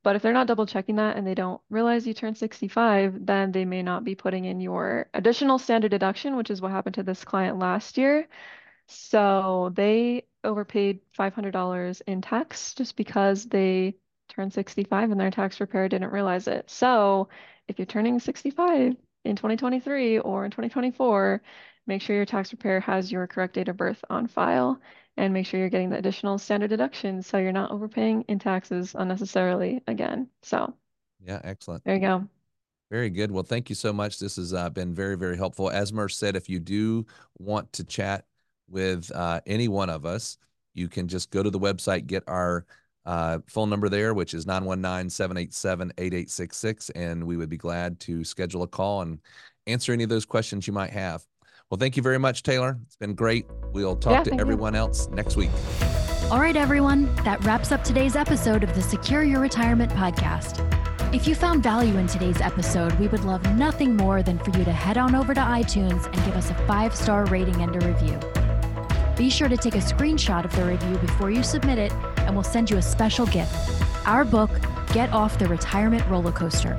But 0.05 0.17
if 0.17 0.23
they're 0.23 0.35
not 0.35 0.47
double 0.47 0.67
checking 0.67 0.97
that 0.97 1.17
and 1.17 1.27
they 1.27 1.35
don't 1.35 1.61
realize 1.71 2.07
you 2.07 2.14
turned 2.14 2.37
65, 2.37 3.27
then 3.27 3.53
they 3.53 3.64
may 3.64 3.83
not 3.83 4.05
be 4.05 4.14
putting 4.14 4.45
in 4.45 4.61
your 4.61 5.09
additional 5.14 5.59
standard 5.59 5.90
deduction, 5.90 6.37
which 6.37 6.51
is 6.51 6.61
what 6.61 6.71
happened 6.73 6.95
to 6.97 7.03
this 7.03 7.25
client 7.25 7.59
last 7.59 7.99
year. 7.99 8.29
So 8.87 9.73
they 9.75 10.27
overpaid 10.45 11.01
$500 11.19 12.03
in 12.07 12.21
tax 12.23 12.75
just 12.75 12.97
because 12.97 13.47
they 13.47 13.97
turned 14.29 14.53
65 14.53 15.11
and 15.11 15.21
their 15.21 15.31
tax 15.31 15.57
preparer 15.57 15.88
didn't 15.88 16.12
realize 16.12 16.49
it. 16.49 16.71
So 16.71 17.29
if 17.67 17.79
you're 17.79 17.87
turning 17.87 18.21
65 18.21 18.97
in 19.25 19.37
2023 19.37 20.19
or 20.19 20.45
in 20.45 20.51
2024, 20.51 21.43
make 21.87 22.03
sure 22.03 22.16
your 22.16 22.25
tax 22.25 22.49
preparer 22.51 22.81
has 22.81 23.12
your 23.12 23.27
correct 23.27 23.55
date 23.55 23.68
of 23.68 23.77
birth 23.77 24.03
on 24.11 24.27
file 24.27 24.81
and 25.16 25.33
make 25.33 25.47
sure 25.47 25.61
you're 25.61 25.68
getting 25.68 25.90
the 25.90 25.99
additional 25.99 26.38
standard 26.38 26.68
deductions 26.68 27.27
so 27.27 27.38
you're 27.38 27.53
not 27.53 27.70
overpaying 27.70 28.23
in 28.29 28.38
taxes 28.38 28.94
unnecessarily 28.99 29.83
again. 29.87 30.29
So, 30.42 30.75
yeah, 31.25 31.40
excellent. 31.44 31.85
There 31.85 31.94
you 31.94 32.01
go. 32.01 32.29
Very 32.90 33.11
good. 33.11 33.31
Well, 33.31 33.42
thank 33.42 33.68
you 33.68 33.75
so 33.75 33.92
much. 33.92 34.18
This 34.18 34.37
has 34.37 34.53
uh, 34.53 34.70
been 34.70 34.94
very, 34.94 35.16
very 35.16 35.37
helpful. 35.37 35.70
As 35.70 35.92
Murs 35.92 36.16
said, 36.16 36.37
if 36.37 36.49
you 36.49 36.61
do 36.61 37.07
want 37.38 37.73
to 37.75 37.85
chat 37.85 38.25
with 38.68 39.11
uh, 39.14 39.40
any 39.47 39.68
one 39.68 39.90
of 39.90 40.05
us, 40.05 40.38
you 40.75 40.88
can 40.88 41.09
just 41.09 41.31
go 41.31 41.42
to 41.42 41.51
the 41.51 41.59
website, 41.59 42.07
get 42.07 42.25
our 42.27 42.66
uh, 43.07 43.38
phone 43.47 43.70
number 43.70 43.88
there, 43.88 44.14
which 44.14 44.35
is 44.35 44.47
919 44.47 45.11
787 45.11 45.92
8866. 45.99 46.90
And 46.90 47.25
we 47.25 47.37
would 47.37 47.49
be 47.49 47.57
glad 47.57 48.01
to 48.01 48.25
schedule 48.25 48.62
a 48.62 48.68
call 48.68 49.03
and 49.03 49.18
answer 49.66 49.92
any 49.92 50.05
of 50.05 50.11
those 50.11 50.25
questions 50.25 50.66
you 50.66 50.73
might 50.73 50.90
have. 50.90 51.25
Well, 51.75 51.81
thank 51.81 51.97
you 51.97 52.05
very 52.05 52.21
much, 52.21 52.45
Taylor. 52.45 52.79
It's 52.87 52.95
been 52.95 53.17
great. 53.17 53.47
We'll 53.73 53.97
talk 53.97 54.25
yeah, 54.25 54.33
to 54.33 54.41
everyone 54.41 54.75
you. 54.75 54.79
else 54.79 55.09
next 55.09 55.35
week. 55.35 55.51
All 56.31 56.39
right, 56.39 56.55
everyone. 56.55 57.13
That 57.25 57.45
wraps 57.45 57.73
up 57.73 57.83
today's 57.83 58.15
episode 58.15 58.63
of 58.63 58.73
the 58.77 58.81
Secure 58.81 59.25
Your 59.25 59.41
Retirement 59.41 59.91
podcast. 59.91 60.63
If 61.13 61.27
you 61.27 61.35
found 61.35 61.65
value 61.65 61.99
in 61.99 62.07
today's 62.07 62.41
episode, 62.41 62.93
we 63.01 63.09
would 63.09 63.25
love 63.25 63.43
nothing 63.57 63.97
more 63.97 64.23
than 64.23 64.39
for 64.39 64.57
you 64.57 64.65
to 64.65 64.71
head 64.71 64.97
on 64.97 65.17
over 65.17 65.35
to 65.35 65.41
iTunes 65.41 66.07
and 66.07 66.15
give 66.25 66.37
us 66.37 66.49
a 66.49 66.55
five 66.69 66.95
star 66.95 67.25
rating 67.25 67.61
and 67.61 67.75
a 67.75 67.85
review. 67.85 68.21
Be 69.17 69.29
sure 69.29 69.49
to 69.49 69.57
take 69.57 69.75
a 69.75 69.79
screenshot 69.79 70.45
of 70.45 70.55
the 70.55 70.65
review 70.65 70.97
before 70.99 71.33
you 71.33 71.43
submit 71.43 71.79
it, 71.79 71.93
and 72.19 72.37
we'll 72.37 72.45
send 72.45 72.71
you 72.71 72.77
a 72.77 72.83
special 72.83 73.27
gift 73.27 73.53
our 74.07 74.25
book, 74.25 74.51
Get 74.93 75.13
Off 75.13 75.41
the 75.41 75.49
Retirement 75.49 76.07
Roller 76.09 76.31
Coaster. 76.31 76.79